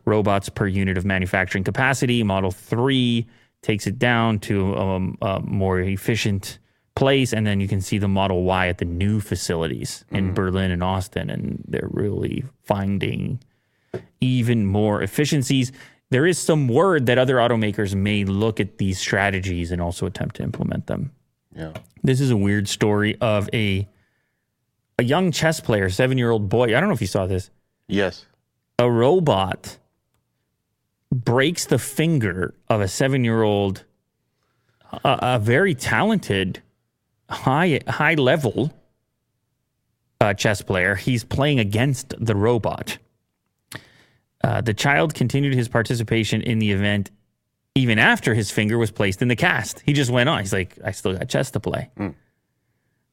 robots 0.05 0.49
per 0.49 0.67
unit 0.69 0.97
of 0.97 1.05
manufacturing 1.05 1.65
capacity. 1.65 2.23
Model 2.23 2.53
3 2.53 3.27
takes 3.69 3.87
it 3.87 3.99
down 3.99 4.39
to 4.39 4.75
um, 4.77 5.19
a 5.21 5.41
more 5.41 5.79
efficient 5.79 6.59
place. 6.95 7.35
And 7.35 7.47
then 7.47 7.61
you 7.61 7.69
can 7.69 7.83
see 7.83 7.99
the 7.99 8.09
Model 8.09 8.43
Y 8.45 8.67
at 8.67 8.79
the 8.79 8.87
new 8.87 9.21
facilities 9.21 10.07
in 10.11 10.33
Berlin 10.33 10.71
and 10.71 10.83
Austin. 10.83 11.29
And 11.29 11.63
they're 11.69 11.91
really 11.91 12.45
finding 12.65 13.41
even 14.23 14.65
more 14.65 15.03
efficiencies. 15.03 15.71
There 16.09 16.25
is 16.25 16.39
some 16.39 16.67
word 16.67 17.05
that 17.07 17.19
other 17.19 17.37
automakers 17.37 17.95
may 17.95 18.25
look 18.25 18.59
at 18.59 18.79
these 18.79 18.99
strategies 18.99 19.71
and 19.71 19.83
also 19.83 20.07
attempt 20.07 20.37
to 20.37 20.43
implement 20.43 20.87
them. 20.87 21.13
Yeah. 21.55 21.75
This 22.03 22.23
is 22.23 22.31
a 22.31 22.37
weird 22.37 22.69
story 22.69 23.19
of 23.21 23.51
a 23.53 23.87
a 24.99 25.05
young 25.05 25.31
chess 25.31 25.61
player, 25.61 25.91
seven 25.91 26.17
year 26.17 26.31
old 26.31 26.49
boy. 26.49 26.75
I 26.75 26.81
don't 26.81 26.89
know 26.89 26.95
if 26.95 27.03
you 27.03 27.07
saw 27.07 27.27
this. 27.27 27.51
Yes. 27.87 28.25
A 28.79 28.91
robot 28.91 29.79
breaks 31.13 31.67
the 31.67 31.79
finger 31.79 32.55
of 32.69 32.81
a 32.81 32.89
seven 32.89 33.25
year 33.25 33.43
old, 33.43 33.85
a, 34.93 35.19
a 35.23 35.39
very 35.39 35.75
talented, 35.75 36.63
high 37.31 37.81
high 37.89 38.15
level 38.15 38.73
uh, 40.21 40.35
chess 40.35 40.63
player. 40.63 40.95
He's 40.95 41.25
playing 41.25 41.61
against 41.61 42.15
the 42.19 42.35
robot. 42.35 42.99
Uh, 44.43 44.61
the 44.61 44.75
child 44.75 45.15
continued 45.15 45.55
his 45.55 45.69
participation 45.69 46.43
in 46.43 46.59
the 46.59 46.71
event 46.71 47.11
even 47.75 47.99
after 47.99 48.35
his 48.35 48.51
finger 48.51 48.77
was 48.77 48.91
placed 48.91 49.23
in 49.23 49.29
the 49.29 49.37
cast. 49.37 49.81
He 49.87 49.93
just 49.93 50.11
went 50.11 50.29
on. 50.29 50.41
He's 50.41 50.53
like, 50.53 50.79
I 50.85 50.91
still 50.91 51.15
got 51.17 51.29
chess 51.29 51.53
to 51.53 51.61
play. 51.61 51.91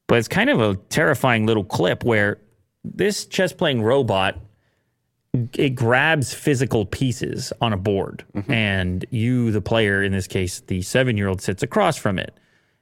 But 0.07 0.17
it's 0.19 0.27
kind 0.27 0.49
of 0.49 0.59
a 0.59 0.75
terrifying 0.75 1.45
little 1.45 1.63
clip 1.63 2.03
where 2.03 2.39
this 2.83 3.25
chess 3.25 3.53
playing 3.53 3.81
robot 3.81 4.39
it 5.57 5.75
grabs 5.75 6.33
physical 6.33 6.85
pieces 6.85 7.53
on 7.61 7.73
a 7.73 7.77
board. 7.77 8.25
Mm-hmm. 8.33 8.51
And 8.51 9.05
you 9.09 9.51
the 9.51 9.61
player 9.61 10.03
in 10.03 10.11
this 10.11 10.27
case 10.27 10.61
the 10.61 10.79
7-year-old 10.79 11.41
sits 11.41 11.63
across 11.63 11.97
from 11.97 12.19
it. 12.19 12.33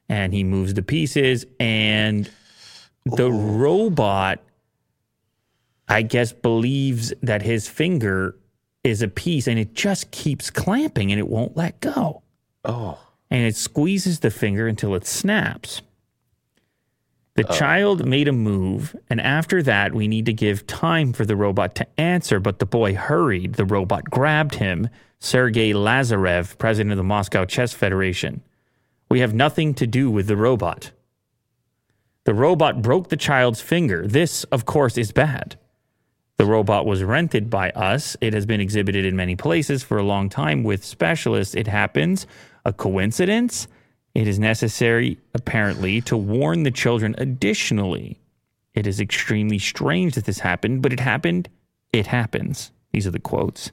And 0.09 0.33
he 0.33 0.43
moves 0.43 0.73
the 0.73 0.83
pieces. 0.83 1.45
And 1.59 2.29
the 3.05 3.31
robot 3.31 4.39
I 5.87 6.01
guess 6.01 6.31
believes 6.31 7.13
that 7.21 7.41
his 7.41 7.67
finger 7.67 8.37
is 8.83 9.01
a 9.01 9.07
piece 9.07 9.47
and 9.47 9.59
it 9.59 9.73
just 9.73 10.11
keeps 10.11 10.49
clamping 10.49 11.11
and 11.11 11.19
it 11.19 11.27
won't 11.27 11.57
let 11.57 11.79
go. 11.81 12.23
Oh. 12.65 12.97
and 13.29 13.43
it 13.43 13.55
squeezes 13.55 14.19
the 14.19 14.29
finger 14.29 14.67
until 14.67 14.93
it 14.95 15.05
snaps. 15.05 15.81
The 17.35 17.47
oh. 17.47 17.53
child 17.53 18.05
made 18.05 18.27
a 18.27 18.31
move, 18.31 18.95
and 19.09 19.19
after 19.19 19.63
that, 19.63 19.93
we 19.93 20.07
need 20.07 20.27
to 20.27 20.33
give 20.33 20.67
time 20.67 21.13
for 21.13 21.25
the 21.25 21.35
robot 21.35 21.73
to 21.75 21.87
answer. 21.99 22.39
But 22.39 22.59
the 22.59 22.65
boy 22.65 22.93
hurried. 22.93 23.55
The 23.55 23.65
robot 23.65 24.05
grabbed 24.05 24.55
him, 24.55 24.89
Sergei 25.19 25.73
Lazarev, 25.73 26.57
president 26.57 26.91
of 26.91 26.97
the 26.97 27.03
Moscow 27.03 27.45
Chess 27.45 27.73
Federation. 27.73 28.43
We 29.09 29.21
have 29.21 29.33
nothing 29.33 29.73
to 29.75 29.87
do 29.87 30.11
with 30.11 30.27
the 30.27 30.37
robot. 30.37 30.91
The 32.25 32.33
robot 32.33 32.81
broke 32.81 33.09
the 33.09 33.17
child's 33.17 33.61
finger. 33.61 34.07
This, 34.07 34.43
of 34.45 34.65
course, 34.65 34.97
is 34.97 35.11
bad. 35.11 35.57
The 36.37 36.45
robot 36.45 36.85
was 36.85 37.03
rented 37.03 37.49
by 37.49 37.69
us. 37.71 38.15
It 38.21 38.33
has 38.33 38.45
been 38.45 38.61
exhibited 38.61 39.05
in 39.05 39.15
many 39.15 39.35
places 39.35 39.83
for 39.83 39.97
a 39.97 40.03
long 40.03 40.29
time 40.29 40.63
with 40.63 40.83
specialists. 40.83 41.55
It 41.55 41.67
happens. 41.67 42.25
A 42.65 42.73
coincidence? 42.73 43.67
It 44.13 44.27
is 44.27 44.37
necessary, 44.37 45.19
apparently, 45.33 46.01
to 46.01 46.15
warn 46.15 46.63
the 46.63 46.71
children 46.71 47.15
additionally. 47.17 48.19
It 48.73 48.85
is 48.85 48.99
extremely 48.99 49.59
strange 49.59 50.15
that 50.15 50.25
this 50.25 50.39
happened, 50.39 50.81
but 50.81 50.93
it 50.93 50.99
happened. 50.99 51.49
It 51.91 52.07
happens. 52.07 52.71
These 52.91 53.07
are 53.07 53.11
the 53.11 53.19
quotes. 53.19 53.71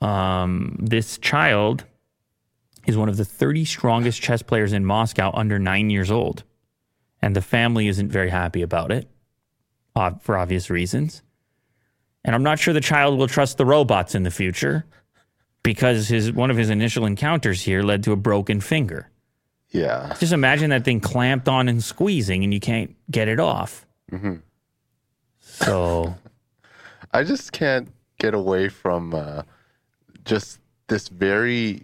Um, 0.00 0.76
this 0.80 1.18
child 1.18 1.84
is 2.86 2.96
one 2.96 3.08
of 3.08 3.16
the 3.16 3.24
30 3.24 3.64
strongest 3.64 4.20
chess 4.20 4.42
players 4.42 4.72
in 4.72 4.84
Moscow 4.84 5.30
under 5.34 5.58
nine 5.58 5.90
years 5.90 6.10
old. 6.10 6.44
And 7.22 7.34
the 7.34 7.42
family 7.42 7.88
isn't 7.88 8.10
very 8.10 8.30
happy 8.30 8.62
about 8.62 8.92
it 8.92 9.08
ob- 9.96 10.22
for 10.22 10.36
obvious 10.36 10.70
reasons. 10.70 11.22
And 12.24 12.34
I'm 12.34 12.42
not 12.42 12.58
sure 12.58 12.74
the 12.74 12.80
child 12.80 13.18
will 13.18 13.28
trust 13.28 13.58
the 13.58 13.66
robots 13.66 14.14
in 14.14 14.22
the 14.22 14.30
future 14.30 14.84
because 15.62 16.08
his 16.08 16.32
one 16.32 16.50
of 16.50 16.56
his 16.56 16.70
initial 16.70 17.06
encounters 17.06 17.62
here 17.62 17.82
led 17.82 18.02
to 18.04 18.12
a 18.12 18.16
broken 18.16 18.60
finger. 18.60 19.10
Yeah. 19.74 20.14
Just 20.20 20.32
imagine 20.32 20.70
that 20.70 20.84
thing 20.84 21.00
clamped 21.00 21.48
on 21.48 21.68
and 21.68 21.82
squeezing 21.82 22.44
and 22.44 22.54
you 22.54 22.60
can't 22.60 22.94
get 23.10 23.26
it 23.28 23.40
off. 23.40 23.84
So, 25.40 26.14
I 27.12 27.24
just 27.24 27.50
can't 27.50 27.88
get 28.18 28.34
away 28.34 28.68
from 28.68 29.12
uh, 29.12 29.42
just 30.24 30.60
this 30.86 31.08
very 31.08 31.82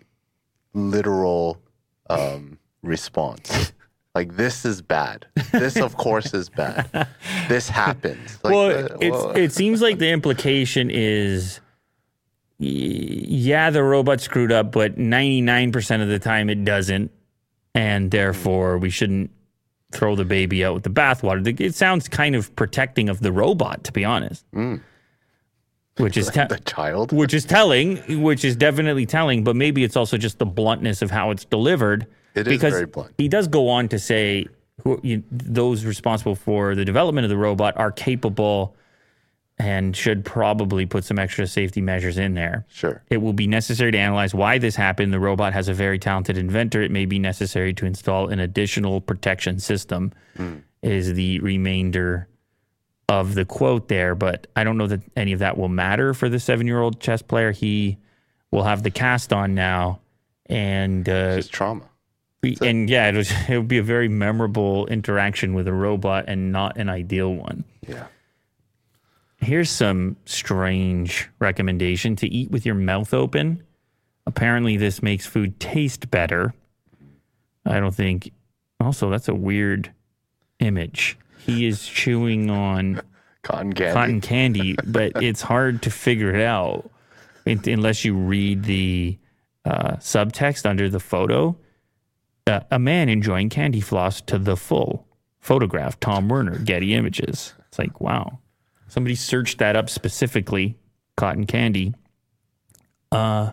literal 0.73 1.61
um, 2.09 2.59
response. 2.83 3.73
Like 4.15 4.37
this 4.37 4.65
is 4.65 4.83
bad. 4.83 5.27
This, 5.53 5.77
of 5.77 5.97
course, 5.97 6.33
is 6.33 6.49
bad. 6.49 7.09
This 7.49 7.69
happens. 7.69 8.39
Like, 8.45 8.55
well, 8.55 8.71
uh, 8.71 8.99
it's, 9.01 9.39
it 9.39 9.53
seems 9.53 9.83
like 9.83 9.99
the 9.99 10.11
implication 10.11 10.91
is 10.91 11.61
yeah, 12.59 13.71
the 13.71 13.83
robot 13.83 14.21
screwed 14.21 14.53
up, 14.53 14.71
but 14.71 14.97
99% 14.97 16.03
of 16.03 16.09
the 16.09 16.19
time 16.19 16.51
it 16.51 16.65
doesn't. 16.65 17.11
And 17.75 18.05
mm-hmm. 18.05 18.11
therefore, 18.11 18.79
we 18.79 18.91
shouldn't 18.91 19.31
throw 19.93 20.15
the 20.15 20.25
baby 20.25 20.65
out 20.65 20.75
with 20.75 20.83
the 20.85 20.91
bathwater. 20.91 21.61
It 21.61 21.75
sounds 21.75 22.09
kind 22.09 22.35
of 22.35 22.55
protecting 22.57 23.09
of 23.09 23.21
the 23.21 23.33
robot, 23.33 23.85
to 23.85 23.93
be 23.93 24.05
honest. 24.05 24.45
Mm. 24.53 24.81
Which 25.97 26.17
is 26.17 26.31
te- 26.31 26.45
the 26.49 26.61
child. 26.65 27.13
which 27.13 27.35
is 27.35 27.45
telling, 27.45 28.23
which 28.23 28.45
is 28.45 28.57
definitely 28.57 29.07
telling, 29.07 29.45
but 29.45 29.57
maybe 29.57 29.85
it's 29.85 29.97
also 29.97 30.17
just 30.17 30.39
the 30.39 30.47
bluntness 30.47 31.03
of 31.03 31.11
how 31.11 31.31
it's 31.31 31.45
delivered. 31.45 32.07
It 32.35 32.47
is 32.47 32.61
very 32.61 32.87
blunt. 32.87 33.13
He 33.19 33.29
does 33.29 33.49
go 33.49 33.69
on 33.69 33.89
to 33.89 33.99
say 33.99 34.47
who, 34.83 35.01
you, 35.03 35.23
those 35.31 35.85
responsible 35.85 36.35
for 36.35 36.75
the 36.75 36.85
development 36.85 37.25
of 37.25 37.29
the 37.29 37.37
robot 37.37 37.77
are 37.77 37.93
capable 37.93 38.77
and 39.61 39.95
should 39.95 40.25
probably 40.25 40.87
put 40.87 41.05
some 41.05 41.19
extra 41.19 41.47
safety 41.47 41.83
measures 41.83 42.17
in 42.17 42.33
there. 42.33 42.65
Sure. 42.71 43.03
It 43.11 43.19
will 43.19 43.35
be 43.35 43.47
necessary 43.47 43.93
to 43.93 43.99
analyze 43.99 44.35
why 44.35 44.57
this 44.57 44.75
happened. 44.75 45.13
The 45.13 45.21
robot 45.21 45.53
has 45.53 45.69
a 45.69 45.75
very 45.75 45.99
talented 45.99 46.39
inventor. 46.39 46.81
It 46.81 46.91
may 46.91 47.05
be 47.05 47.19
necessary 47.19 47.75
to 47.75 47.85
install 47.85 48.29
an 48.29 48.41
additional 48.41 49.03
protection 49.03 49.59
system, 49.59 50.13
is 50.83 51.13
the 51.13 51.41
remainder 51.41 52.27
of 53.11 53.35
the 53.35 53.45
quote 53.45 53.89
there. 53.89 54.15
But 54.15 54.47
I 54.57 54.65
don't 54.65 54.79
know 54.79 54.87
that 54.87 55.03
any 55.15 55.35
of 55.35 55.41
that 55.41 55.59
will 55.59 55.69
matter 55.69 56.15
for 56.15 56.31
the 56.31 56.41
seven 56.41 56.67
year 56.67 56.81
old 56.81 56.99
chess 56.99 57.21
player. 57.21 57.53
He 57.53 57.99
will 58.51 58.63
have 58.63 58.83
the 58.83 58.91
cast 58.91 59.31
on 59.31 59.55
now. 59.55 60.01
And 60.47 61.07
uh, 61.07 61.37
Just 61.37 61.53
trauma. 61.53 61.85
and 62.63 62.89
yeah, 62.89 63.09
it, 63.11 63.15
was, 63.15 63.31
it 63.49 63.59
would 63.59 63.69
be 63.69 63.79
a 63.79 63.83
very 63.83 64.09
memorable 64.09 64.87
interaction 64.87 65.53
with 65.53 65.69
a 65.69 65.73
robot 65.75 66.25
and 66.29 66.51
not 66.51 66.79
an 66.79 66.89
ideal 66.89 67.35
one. 67.35 67.65
Yeah. 67.87 68.07
Here's 69.41 69.71
some 69.71 70.17
strange 70.27 71.29
recommendation 71.39 72.15
to 72.17 72.29
eat 72.29 72.51
with 72.51 72.67
your 72.67 72.75
mouth 72.75 73.15
open. 73.15 73.63
Apparently, 74.27 74.77
this 74.77 75.03
makes 75.03 75.27
food 75.27 75.59
taste 75.59 76.11
better. 76.11 76.53
I 77.65 77.81
don't 77.81 77.95
think. 77.95 78.33
Also, 78.81 79.11
that's 79.11 79.29
a 79.29 79.35
weird 79.35 79.93
image. 80.59 81.19
He 81.39 81.67
is 81.67 81.87
chewing 81.87 82.51
on 82.51 83.01
Cotton 83.43 83.73
candy. 83.73 83.93
cotton 83.95 84.21
candy, 84.21 84.77
but 84.85 85.13
it's 85.23 85.41
hard 85.41 85.83
to 85.83 85.91
figure 85.91 86.35
it 86.35 86.43
out 86.43 86.91
un- 87.47 87.63
unless 87.65 88.05
you 88.05 88.15
read 88.15 88.65
the 88.65 89.19
uh, 89.65 89.93
subtext 89.97 90.67
under 90.69 90.91
the 90.91 91.01
photo. 91.01 91.57
Uh, 92.47 92.61
a 92.71 92.79
man 92.79 93.09
enjoying 93.09 93.49
candy 93.49 93.81
floss 93.81 94.21
to 94.23 94.39
the 94.39 94.57
full. 94.57 95.07
Photograph 95.41 95.99
Tom 96.01 96.29
Werner, 96.29 96.59
Getty 96.59 96.95
Images. 96.95 97.55
It's 97.69 97.79
like, 97.79 98.01
wow. 98.01 98.40
Somebody 98.91 99.15
searched 99.15 99.59
that 99.59 99.77
up 99.77 99.89
specifically, 99.89 100.77
cotton 101.17 101.47
candy. 101.47 101.95
Uh, 103.13 103.53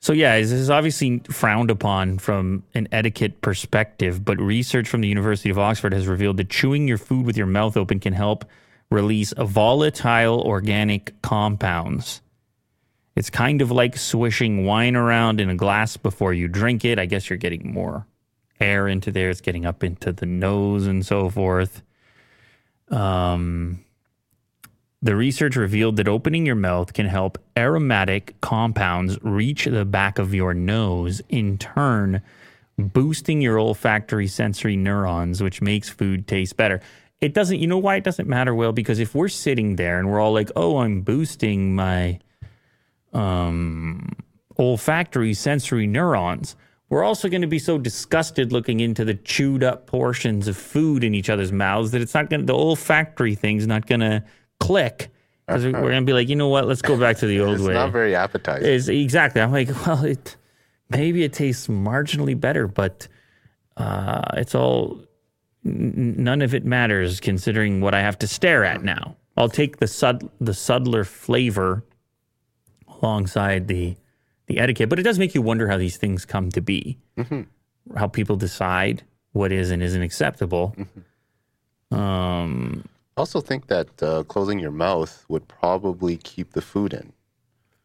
so 0.00 0.12
yeah, 0.12 0.38
this 0.38 0.52
is 0.52 0.70
obviously 0.70 1.20
frowned 1.30 1.70
upon 1.70 2.18
from 2.18 2.62
an 2.74 2.88
etiquette 2.90 3.42
perspective, 3.42 4.24
but 4.24 4.40
research 4.40 4.88
from 4.88 5.02
the 5.02 5.08
University 5.08 5.50
of 5.50 5.58
Oxford 5.58 5.92
has 5.92 6.06
revealed 6.06 6.38
that 6.38 6.48
chewing 6.48 6.88
your 6.88 6.98
food 6.98 7.26
with 7.26 7.36
your 7.36 7.46
mouth 7.46 7.76
open 7.76 8.00
can 8.00 8.14
help 8.14 8.44
release 8.90 9.34
volatile 9.36 10.40
organic 10.40 11.20
compounds. 11.20 12.22
It's 13.16 13.28
kind 13.30 13.60
of 13.60 13.70
like 13.70 13.96
swishing 13.98 14.64
wine 14.64 14.96
around 14.96 15.40
in 15.40 15.50
a 15.50 15.56
glass 15.56 15.96
before 15.96 16.32
you 16.32 16.48
drink 16.48 16.84
it. 16.84 16.98
I 16.98 17.06
guess 17.06 17.28
you're 17.28 17.36
getting 17.36 17.72
more 17.72 18.06
air 18.60 18.88
into 18.88 19.10
there. 19.10 19.28
It's 19.28 19.40
getting 19.40 19.66
up 19.66 19.84
into 19.84 20.12
the 20.12 20.26
nose 20.26 20.86
and 20.86 21.04
so 21.04 21.28
forth. 21.28 21.82
Um, 22.90 23.84
the 25.00 25.14
research 25.14 25.54
revealed 25.54 25.96
that 25.96 26.08
opening 26.08 26.44
your 26.44 26.56
mouth 26.56 26.92
can 26.92 27.06
help 27.06 27.38
aromatic 27.56 28.34
compounds 28.40 29.16
reach 29.22 29.64
the 29.64 29.84
back 29.84 30.18
of 30.18 30.34
your 30.34 30.54
nose, 30.54 31.22
in 31.28 31.56
turn, 31.56 32.20
boosting 32.76 33.40
your 33.40 33.58
olfactory 33.58 34.26
sensory 34.26 34.76
neurons, 34.76 35.42
which 35.42 35.62
makes 35.62 35.88
food 35.88 36.26
taste 36.26 36.56
better. 36.56 36.80
It 37.20 37.32
doesn't, 37.32 37.58
you 37.58 37.66
know 37.66 37.78
why 37.78 37.96
it 37.96 38.04
doesn't 38.04 38.28
matter, 38.28 38.54
Will? 38.54 38.72
Because 38.72 38.98
if 38.98 39.14
we're 39.14 39.28
sitting 39.28 39.76
there 39.76 39.98
and 39.98 40.10
we're 40.10 40.20
all 40.20 40.32
like, 40.32 40.50
oh, 40.56 40.78
I'm 40.78 41.02
boosting 41.02 41.74
my 41.74 42.18
um, 43.12 44.12
olfactory 44.58 45.34
sensory 45.34 45.86
neurons, 45.86 46.56
we're 46.88 47.04
also 47.04 47.28
going 47.28 47.42
to 47.42 47.48
be 47.48 47.58
so 47.58 47.78
disgusted 47.78 48.50
looking 48.50 48.80
into 48.80 49.04
the 49.04 49.14
chewed 49.14 49.62
up 49.62 49.86
portions 49.86 50.48
of 50.48 50.56
food 50.56 51.04
in 51.04 51.14
each 51.14 51.28
other's 51.28 51.52
mouths 51.52 51.90
that 51.90 52.00
it's 52.00 52.14
not 52.14 52.30
going 52.30 52.40
to, 52.40 52.46
the 52.46 52.54
olfactory 52.54 53.34
thing's 53.34 53.66
not 53.66 53.86
going 53.86 54.00
to 54.00 54.24
click. 54.60 55.10
Because 55.46 55.64
we're 55.64 55.72
going 55.72 55.94
to 55.94 56.04
be 56.04 56.12
like, 56.12 56.28
you 56.28 56.36
know 56.36 56.48
what? 56.48 56.66
Let's 56.68 56.82
go 56.82 56.98
back 56.98 57.16
to 57.18 57.26
the 57.26 57.40
old 57.40 57.54
It's 57.54 57.62
way. 57.62 57.70
It's 57.70 57.76
not 57.76 57.90
very 57.90 58.14
appetizing. 58.14 58.68
Is 58.68 58.88
exactly. 58.90 59.40
I'm 59.40 59.50
like, 59.50 59.68
well, 59.86 60.04
it 60.04 60.36
maybe 60.90 61.22
it 61.24 61.32
tastes 61.32 61.68
marginally 61.68 62.38
better, 62.38 62.66
but 62.66 63.08
uh, 63.78 64.20
it's 64.34 64.54
all 64.54 65.00
n- 65.64 66.16
none 66.18 66.42
of 66.42 66.54
it 66.54 66.66
matters 66.66 67.18
considering 67.18 67.80
what 67.80 67.94
I 67.94 68.00
have 68.00 68.18
to 68.18 68.26
stare 68.26 68.62
at 68.64 68.82
now. 68.82 69.16
I'll 69.38 69.48
take 69.48 69.78
the 69.78 69.86
sud 69.86 70.28
the 70.40 70.52
subtler 70.52 71.04
flavor 71.04 71.82
alongside 73.00 73.68
the 73.68 73.96
the 74.48 74.58
etiquette, 74.58 74.88
but 74.90 74.98
it 74.98 75.02
does 75.02 75.18
make 75.18 75.34
you 75.34 75.40
wonder 75.40 75.68
how 75.68 75.78
these 75.78 75.96
things 75.96 76.24
come 76.26 76.50
to 76.50 76.60
be, 76.60 76.98
how 77.96 78.06
people 78.08 78.36
decide 78.36 79.02
what 79.32 79.52
is 79.52 79.70
and 79.70 79.82
isn't 79.82 80.02
acceptable. 80.02 80.74
Um, 81.90 82.84
I 82.86 82.97
also 83.18 83.40
think 83.40 83.66
that 83.66 84.02
uh, 84.02 84.22
closing 84.24 84.58
your 84.58 84.70
mouth 84.70 85.24
would 85.28 85.46
probably 85.48 86.16
keep 86.16 86.52
the 86.52 86.62
food 86.62 86.92
in. 86.94 87.12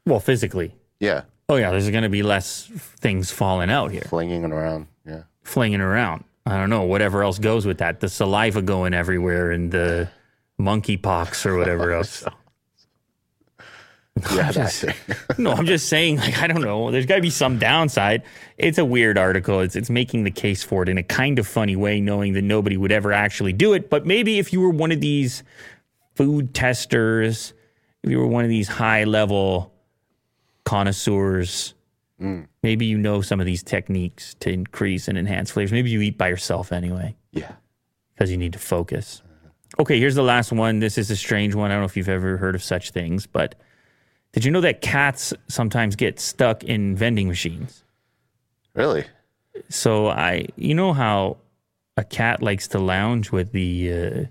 well, 0.05 0.19
physically, 0.19 0.75
Yeah. 0.99 1.21
oh 1.49 1.55
yeah, 1.55 1.71
there's 1.71 1.89
going 1.89 2.03
to 2.03 2.09
be 2.09 2.23
less 2.23 2.69
things 2.99 3.31
falling 3.31 3.69
out 3.69 3.91
here. 3.91 4.01
Flinging 4.07 4.43
it 4.43 4.51
around. 4.51 4.87
Yeah. 5.05 5.23
flinging 5.43 5.81
around. 5.81 6.23
I 6.45 6.57
don't 6.57 6.69
know, 6.69 6.83
whatever 6.83 7.23
else 7.23 7.39
goes 7.39 7.65
with 7.65 7.77
that. 7.77 7.99
The 8.01 8.09
saliva 8.09 8.61
going 8.61 8.93
everywhere 8.93 9.51
and 9.51 9.71
the 9.71 10.09
monkeypox 10.59 11.45
or 11.45 11.57
whatever 11.57 11.91
else. 11.97 12.23
Yeah, 14.15 14.51
that 14.51 14.53
just- 14.53 14.85
no, 15.39 15.51
I'm 15.51 15.65
just 15.65 15.89
saying, 15.89 16.17
like, 16.17 16.37
I 16.41 16.47
don't 16.47 16.61
know. 16.61 16.91
There's 16.91 17.05
got 17.05 17.15
to 17.15 17.21
be 17.21 17.29
some 17.29 17.57
downside. 17.57 18.23
It's 18.57 18.77
a 18.77 18.85
weird 18.85 19.17
article. 19.17 19.59
It's, 19.59 19.75
it's 19.75 19.89
making 19.89 20.23
the 20.23 20.31
case 20.31 20.63
for 20.63 20.83
it 20.83 20.89
in 20.89 20.97
a 20.97 21.03
kind 21.03 21.39
of 21.39 21.47
funny 21.47 21.75
way, 21.75 21.99
knowing 21.99 22.33
that 22.33 22.43
nobody 22.43 22.77
would 22.77 22.91
ever 22.91 23.11
actually 23.11 23.53
do 23.53 23.73
it. 23.73 23.89
But 23.89 24.05
maybe 24.05 24.39
if 24.39 24.53
you 24.53 24.61
were 24.61 24.69
one 24.69 24.91
of 24.91 25.01
these 25.01 25.43
food 26.15 26.53
testers, 26.53 27.53
if 28.03 28.11
you 28.11 28.19
were 28.19 28.27
one 28.27 28.43
of 28.43 28.49
these 28.49 28.67
high 28.67 29.03
level 29.05 29.73
connoisseurs, 30.63 31.73
maybe 32.61 32.85
you 32.85 32.97
know 32.97 33.21
some 33.21 33.39
of 33.39 33.45
these 33.45 33.63
techniques 33.63 34.35
to 34.35 34.51
increase 34.51 35.07
and 35.07 35.17
enhance 35.17 35.51
flavors. 35.51 35.71
Maybe 35.73 35.89
you 35.89 36.01
eat 36.01 36.17
by 36.17 36.29
yourself 36.29 36.71
anyway 36.71 37.15
yeah. 37.31 37.53
because 38.13 38.31
you 38.31 38.37
need 38.37 38.53
to 38.53 38.59
focus. 38.59 39.21
Okay, 39.79 39.99
here's 39.99 40.15
the 40.15 40.23
last 40.23 40.51
one. 40.51 40.79
This 40.79 40.97
is 40.97 41.09
a 41.09 41.15
strange 41.15 41.55
one. 41.55 41.71
I 41.71 41.73
don't 41.73 41.81
know 41.81 41.85
if 41.87 41.97
you've 41.97 42.07
ever 42.07 42.37
heard 42.37 42.55
of 42.55 42.63
such 42.63 42.91
things, 42.91 43.25
but 43.25 43.55
did 44.33 44.43
you 44.45 44.51
know 44.51 44.61
that 44.61 44.81
cats 44.81 45.33
sometimes 45.47 45.95
get 45.95 46.19
stuck 46.19 46.63
in 46.63 46.95
vending 46.95 47.27
machines? 47.27 47.83
Really? 48.75 49.05
So 49.69 50.07
I, 50.09 50.47
you 50.55 50.73
know 50.75 50.93
how 50.93 51.37
a 51.95 52.03
cat 52.03 52.41
likes 52.41 52.67
to 52.69 52.79
lounge 52.79 53.31
with 53.31 53.51
the 53.51 53.91
uh, 53.93 54.23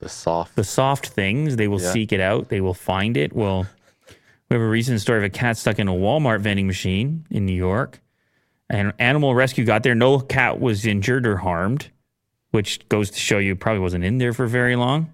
The 0.00 0.08
soft. 0.08 0.54
the 0.56 0.64
soft 0.64 1.08
things. 1.08 1.56
They 1.56 1.68
will 1.68 1.80
Yeah. 1.80 1.92
seek 1.92 2.12
it 2.12 2.20
out. 2.20 2.48
They 2.50 2.60
will 2.60 2.74
find 2.74 3.16
it. 3.16 3.32
Well, 3.32 3.66
we 4.50 4.54
have 4.54 4.62
a 4.62 4.68
recent 4.68 5.00
story 5.00 5.18
of 5.18 5.24
a 5.24 5.30
cat 5.30 5.56
stuck 5.56 5.78
in 5.78 5.88
a 5.88 5.92
Walmart 5.94 6.40
vending 6.40 6.66
machine 6.66 7.26
in 7.30 7.46
New 7.46 7.54
York. 7.56 8.00
And 8.68 8.92
animal 8.98 9.34
rescue 9.34 9.64
got 9.64 9.82
there. 9.82 9.94
No 9.94 10.18
cat 10.20 10.60
was 10.60 10.84
injured 10.86 11.26
or 11.26 11.36
harmed, 11.38 11.88
which 12.50 12.86
goes 12.88 13.10
to 13.12 13.18
show 13.18 13.38
you 13.38 13.56
probably 13.56 13.80
wasn't 13.80 14.04
in 14.04 14.18
there 14.18 14.32
for 14.32 14.46
very 14.46 14.76
long. 14.76 15.10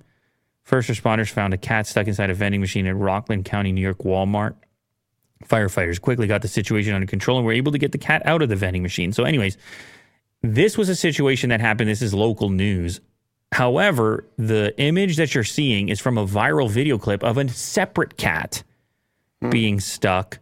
First 0.64 0.88
responders 0.88 1.28
found 1.28 1.54
a 1.54 1.58
cat 1.58 1.86
stuck 1.86 2.06
inside 2.06 2.30
a 2.30 2.34
vending 2.34 2.60
machine 2.60 2.86
at 2.86 2.96
Rockland 2.96 3.44
County, 3.44 3.72
New 3.72 3.80
York 3.80 3.98
Walmart. 3.98 4.54
Firefighters 5.44 6.00
quickly 6.00 6.26
got 6.26 6.42
the 6.42 6.48
situation 6.48 6.94
under 6.94 7.06
control 7.06 7.38
and 7.38 7.46
were 7.46 7.52
able 7.52 7.72
to 7.72 7.78
get 7.78 7.92
the 7.92 7.98
cat 7.98 8.22
out 8.24 8.42
of 8.42 8.48
the 8.48 8.56
vending 8.56 8.82
machine. 8.82 9.12
So, 9.12 9.24
anyways, 9.24 9.56
this 10.42 10.78
was 10.78 10.88
a 10.88 10.94
situation 10.94 11.50
that 11.50 11.60
happened. 11.60 11.90
This 11.90 12.02
is 12.02 12.14
local 12.14 12.48
news. 12.48 13.00
However, 13.50 14.26
the 14.38 14.74
image 14.80 15.16
that 15.16 15.34
you're 15.34 15.44
seeing 15.44 15.88
is 15.88 16.00
from 16.00 16.16
a 16.16 16.26
viral 16.26 16.70
video 16.70 16.96
clip 16.96 17.22
of 17.22 17.38
a 17.38 17.48
separate 17.48 18.16
cat 18.16 18.62
hmm. 19.40 19.50
being 19.50 19.80
stuck 19.80 20.38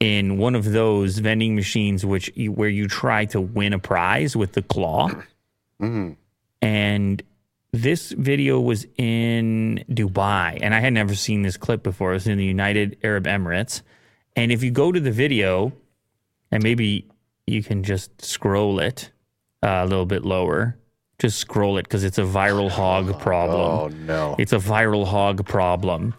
in 0.00 0.38
one 0.38 0.54
of 0.54 0.72
those 0.72 1.18
vending 1.18 1.56
machines 1.56 2.06
which 2.06 2.30
you, 2.36 2.52
where 2.52 2.68
you 2.68 2.86
try 2.86 3.24
to 3.26 3.40
win 3.40 3.72
a 3.72 3.78
prize 3.78 4.36
with 4.36 4.52
the 4.52 4.62
claw. 4.62 5.08
Mm-hmm. 5.80 6.12
And 6.62 7.22
this 7.72 8.12
video 8.12 8.60
was 8.60 8.86
in 8.96 9.84
Dubai, 9.90 10.58
and 10.60 10.74
I 10.74 10.80
had 10.80 10.92
never 10.92 11.14
seen 11.14 11.42
this 11.42 11.56
clip 11.56 11.82
before. 11.82 12.10
It 12.10 12.14
was 12.14 12.26
in 12.26 12.38
the 12.38 12.44
United 12.44 12.98
Arab 13.02 13.24
Emirates. 13.24 13.82
And 14.36 14.50
if 14.52 14.62
you 14.62 14.70
go 14.70 14.92
to 14.92 15.00
the 15.00 15.10
video, 15.10 15.72
and 16.50 16.62
maybe 16.62 17.06
you 17.46 17.62
can 17.62 17.82
just 17.82 18.24
scroll 18.24 18.80
it 18.80 19.10
uh, 19.62 19.82
a 19.82 19.86
little 19.86 20.06
bit 20.06 20.24
lower, 20.24 20.76
just 21.18 21.38
scroll 21.38 21.78
it 21.78 21.82
because 21.82 22.04
it's 22.04 22.18
a 22.18 22.22
viral 22.22 22.70
hog 22.70 23.18
problem. 23.20 23.60
Oh 23.60 23.88
no. 23.88 24.36
It's 24.38 24.52
a 24.52 24.58
viral 24.58 25.06
hog 25.06 25.46
problem. 25.46 26.14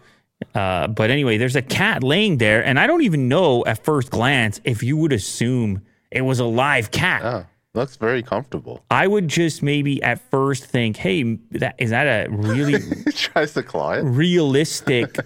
Uh, 0.54 0.86
but 0.86 1.10
anyway, 1.10 1.36
there's 1.36 1.56
a 1.56 1.62
cat 1.62 2.02
laying 2.02 2.38
there, 2.38 2.64
and 2.64 2.78
I 2.78 2.86
don't 2.86 3.02
even 3.02 3.28
know 3.28 3.64
at 3.66 3.84
first 3.84 4.10
glance 4.10 4.60
if 4.64 4.82
you 4.82 4.96
would 4.96 5.12
assume 5.12 5.82
it 6.10 6.22
was 6.22 6.40
a 6.40 6.44
live 6.44 6.90
cat. 6.90 7.22
Oh, 7.24 7.46
looks 7.74 7.96
very 7.96 8.22
comfortable. 8.22 8.84
I 8.90 9.06
would 9.06 9.28
just 9.28 9.62
maybe 9.62 10.02
at 10.02 10.20
first 10.30 10.64
think, 10.64 10.96
"Hey, 10.96 11.38
that 11.52 11.74
is 11.78 11.90
that 11.90 12.04
a 12.28 12.30
really 12.30 12.80
tries 13.14 13.54
to 13.54 13.62
claw 13.62 13.92
it. 13.92 14.02
realistic 14.02 15.16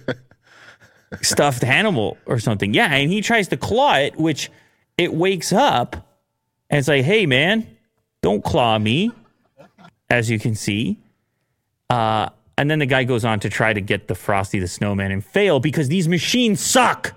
stuffed 1.21 1.63
animal 1.63 2.17
or 2.25 2.39
something?" 2.39 2.73
Yeah, 2.73 2.93
and 2.93 3.11
he 3.11 3.21
tries 3.21 3.47
to 3.49 3.57
claw 3.57 3.95
it, 3.97 4.15
which 4.17 4.51
it 4.97 5.13
wakes 5.13 5.51
up 5.53 5.95
and 6.69 6.79
it's 6.79 6.87
like, 6.87 7.03
"Hey, 7.03 7.25
man, 7.25 7.67
don't 8.21 8.43
claw 8.43 8.77
me." 8.79 9.11
As 10.07 10.29
you 10.29 10.37
can 10.37 10.53
see, 10.53 10.99
uh, 11.89 12.29
and 12.59 12.69
then 12.69 12.77
the 12.77 12.85
guy 12.85 13.05
goes 13.05 13.25
on 13.25 13.39
to 13.39 13.49
try 13.49 13.73
to 13.73 13.81
get 13.81 14.07
the 14.07 14.13
Frosty 14.13 14.59
the 14.59 14.67
Snowman 14.67 15.11
and 15.11 15.25
fail 15.25 15.59
because 15.59 15.89
these 15.89 16.07
machines 16.07 16.59
suck. 16.61 17.13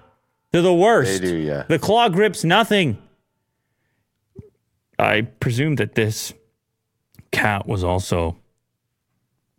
They're 0.53 0.63
the 0.63 0.73
worst. 0.73 1.21
They 1.21 1.29
do, 1.29 1.37
yeah. 1.37 1.65
The 1.69 1.79
claw 1.79 2.09
grips 2.09 2.45
nothing. 2.45 2.97
I 4.99 5.23
presume 5.23 5.77
that 5.77 5.95
this 5.95 6.33
cat 7.31 7.67
was 7.67 7.85
also 7.85 8.37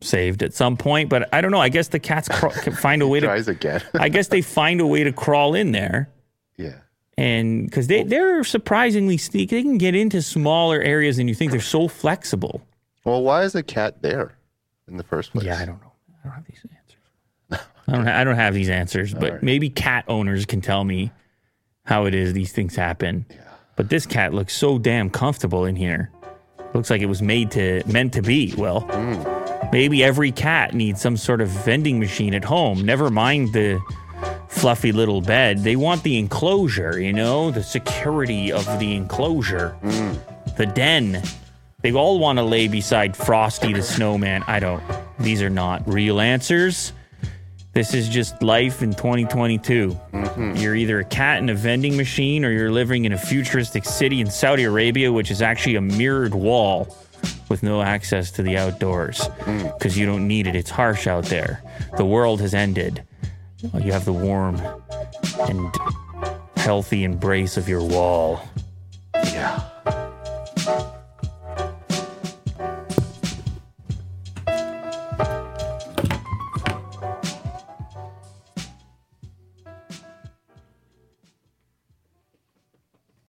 saved 0.01 0.43
at 0.43 0.53
some 0.53 0.77
point, 0.77 1.09
but 1.09 1.33
I 1.33 1.41
don't 1.41 1.51
know. 1.51 1.61
I 1.61 1.69
guess 1.69 1.89
the 1.89 1.99
cats 1.99 2.27
can 2.27 2.73
find 2.73 3.01
a 3.01 3.07
way 3.07 3.19
to. 3.21 3.31
Again. 3.31 3.81
I 3.93 4.09
guess 4.09 4.27
they 4.27 4.41
find 4.41 4.81
a 4.81 4.87
way 4.87 5.03
to 5.03 5.11
crawl 5.11 5.55
in 5.55 5.71
there, 5.71 6.09
yeah. 6.57 6.75
and 7.17 7.65
because 7.65 7.87
they 7.87 8.03
they're 8.03 8.43
surprisingly 8.43 9.17
sneaky, 9.17 9.57
they 9.57 9.63
can 9.63 9.77
get 9.77 9.95
into 9.95 10.21
smaller 10.21 10.81
areas 10.81 11.17
than 11.17 11.27
you 11.27 11.35
think. 11.35 11.51
They're 11.51 11.61
so 11.61 11.87
flexible. 11.87 12.61
Well, 13.05 13.23
why 13.23 13.43
is 13.43 13.55
a 13.55 13.63
cat 13.63 14.01
there 14.01 14.37
in 14.87 14.97
the 14.97 15.03
first 15.03 15.31
place? 15.31 15.45
Yeah, 15.45 15.59
I 15.59 15.65
don't 15.65 15.81
know. 15.81 15.91
I 16.23 16.27
don't 16.27 16.33
have 16.35 16.45
these 16.45 16.65
answers. 16.65 17.67
I 17.87 17.91
don't. 17.91 18.05
Ha- 18.05 18.19
I 18.19 18.23
don't 18.23 18.35
have 18.35 18.53
these 18.53 18.69
answers, 18.69 19.13
but 19.19 19.33
right. 19.33 19.43
maybe 19.43 19.69
cat 19.69 20.05
owners 20.07 20.45
can 20.45 20.61
tell 20.61 20.83
me 20.83 21.11
how 21.85 22.05
it 22.05 22.13
is 22.13 22.33
these 22.33 22.51
things 22.51 22.75
happen. 22.75 23.25
But 23.79 23.87
this 23.87 24.05
cat 24.05 24.33
looks 24.33 24.53
so 24.53 24.77
damn 24.77 25.09
comfortable 25.09 25.63
in 25.63 25.77
here. 25.77 26.11
Looks 26.73 26.89
like 26.89 27.01
it 27.01 27.05
was 27.05 27.21
made 27.21 27.49
to 27.51 27.81
meant 27.85 28.11
to 28.11 28.21
be. 28.21 28.53
Well, 28.57 28.81
hmm. 28.81 29.71
maybe 29.71 30.03
every 30.03 30.33
cat 30.33 30.73
needs 30.73 30.99
some 30.99 31.15
sort 31.15 31.39
of 31.39 31.47
vending 31.47 31.97
machine 31.97 32.33
at 32.33 32.43
home. 32.43 32.81
Never 32.81 33.09
mind 33.09 33.53
the 33.53 33.79
fluffy 34.49 34.91
little 34.91 35.21
bed. 35.21 35.59
They 35.59 35.77
want 35.77 36.03
the 36.03 36.17
enclosure, 36.17 36.99
you 36.99 37.13
know, 37.13 37.51
the 37.51 37.63
security 37.63 38.51
of 38.51 38.65
the 38.79 38.97
enclosure, 38.97 39.69
hmm. 39.81 40.15
the 40.57 40.65
den. 40.65 41.23
They 41.81 41.93
all 41.93 42.19
want 42.19 42.37
to 42.37 42.43
lay 42.43 42.67
beside 42.67 43.15
Frosty 43.15 43.71
the 43.71 43.81
snowman. 43.81 44.43
I 44.45 44.59
don't. 44.59 44.83
These 45.19 45.41
are 45.41 45.49
not 45.49 45.87
real 45.87 46.19
answers. 46.19 46.91
This 47.73 47.93
is 47.93 48.09
just 48.09 48.41
life 48.41 48.81
in 48.81 48.93
2022. 48.93 49.89
Mm-hmm. 50.11 50.55
You're 50.55 50.75
either 50.75 50.99
a 50.99 51.05
cat 51.05 51.37
in 51.37 51.49
a 51.49 51.55
vending 51.55 51.95
machine 51.95 52.43
or 52.43 52.51
you're 52.51 52.71
living 52.71 53.05
in 53.05 53.13
a 53.13 53.17
futuristic 53.17 53.85
city 53.85 54.21
in 54.21 54.29
Saudi 54.29 54.63
Arabia, 54.63 55.11
which 55.11 55.29
is 55.29 55.41
actually 55.41 55.75
a 55.75 55.81
mirrored 55.81 56.33
wall 56.33 56.95
with 57.47 57.61
no 57.61 57.81
access 57.81 58.31
to 58.31 58.43
the 58.43 58.57
outdoors 58.57 59.19
mm. 59.19 59.77
because 59.77 59.97
you 59.97 60.05
don't 60.05 60.27
need 60.27 60.47
it. 60.47 60.55
It's 60.55 60.69
harsh 60.69 61.05
out 61.05 61.25
there. 61.25 61.61
The 61.97 62.05
world 62.05 62.41
has 62.41 62.53
ended. 62.53 63.03
You 63.61 63.91
have 63.91 64.05
the 64.05 64.13
warm 64.13 64.59
and 65.41 65.75
healthy 66.55 67.03
embrace 67.03 67.57
of 67.57 67.69
your 67.69 67.83
wall. 67.83 68.41
Yeah. 69.13 69.63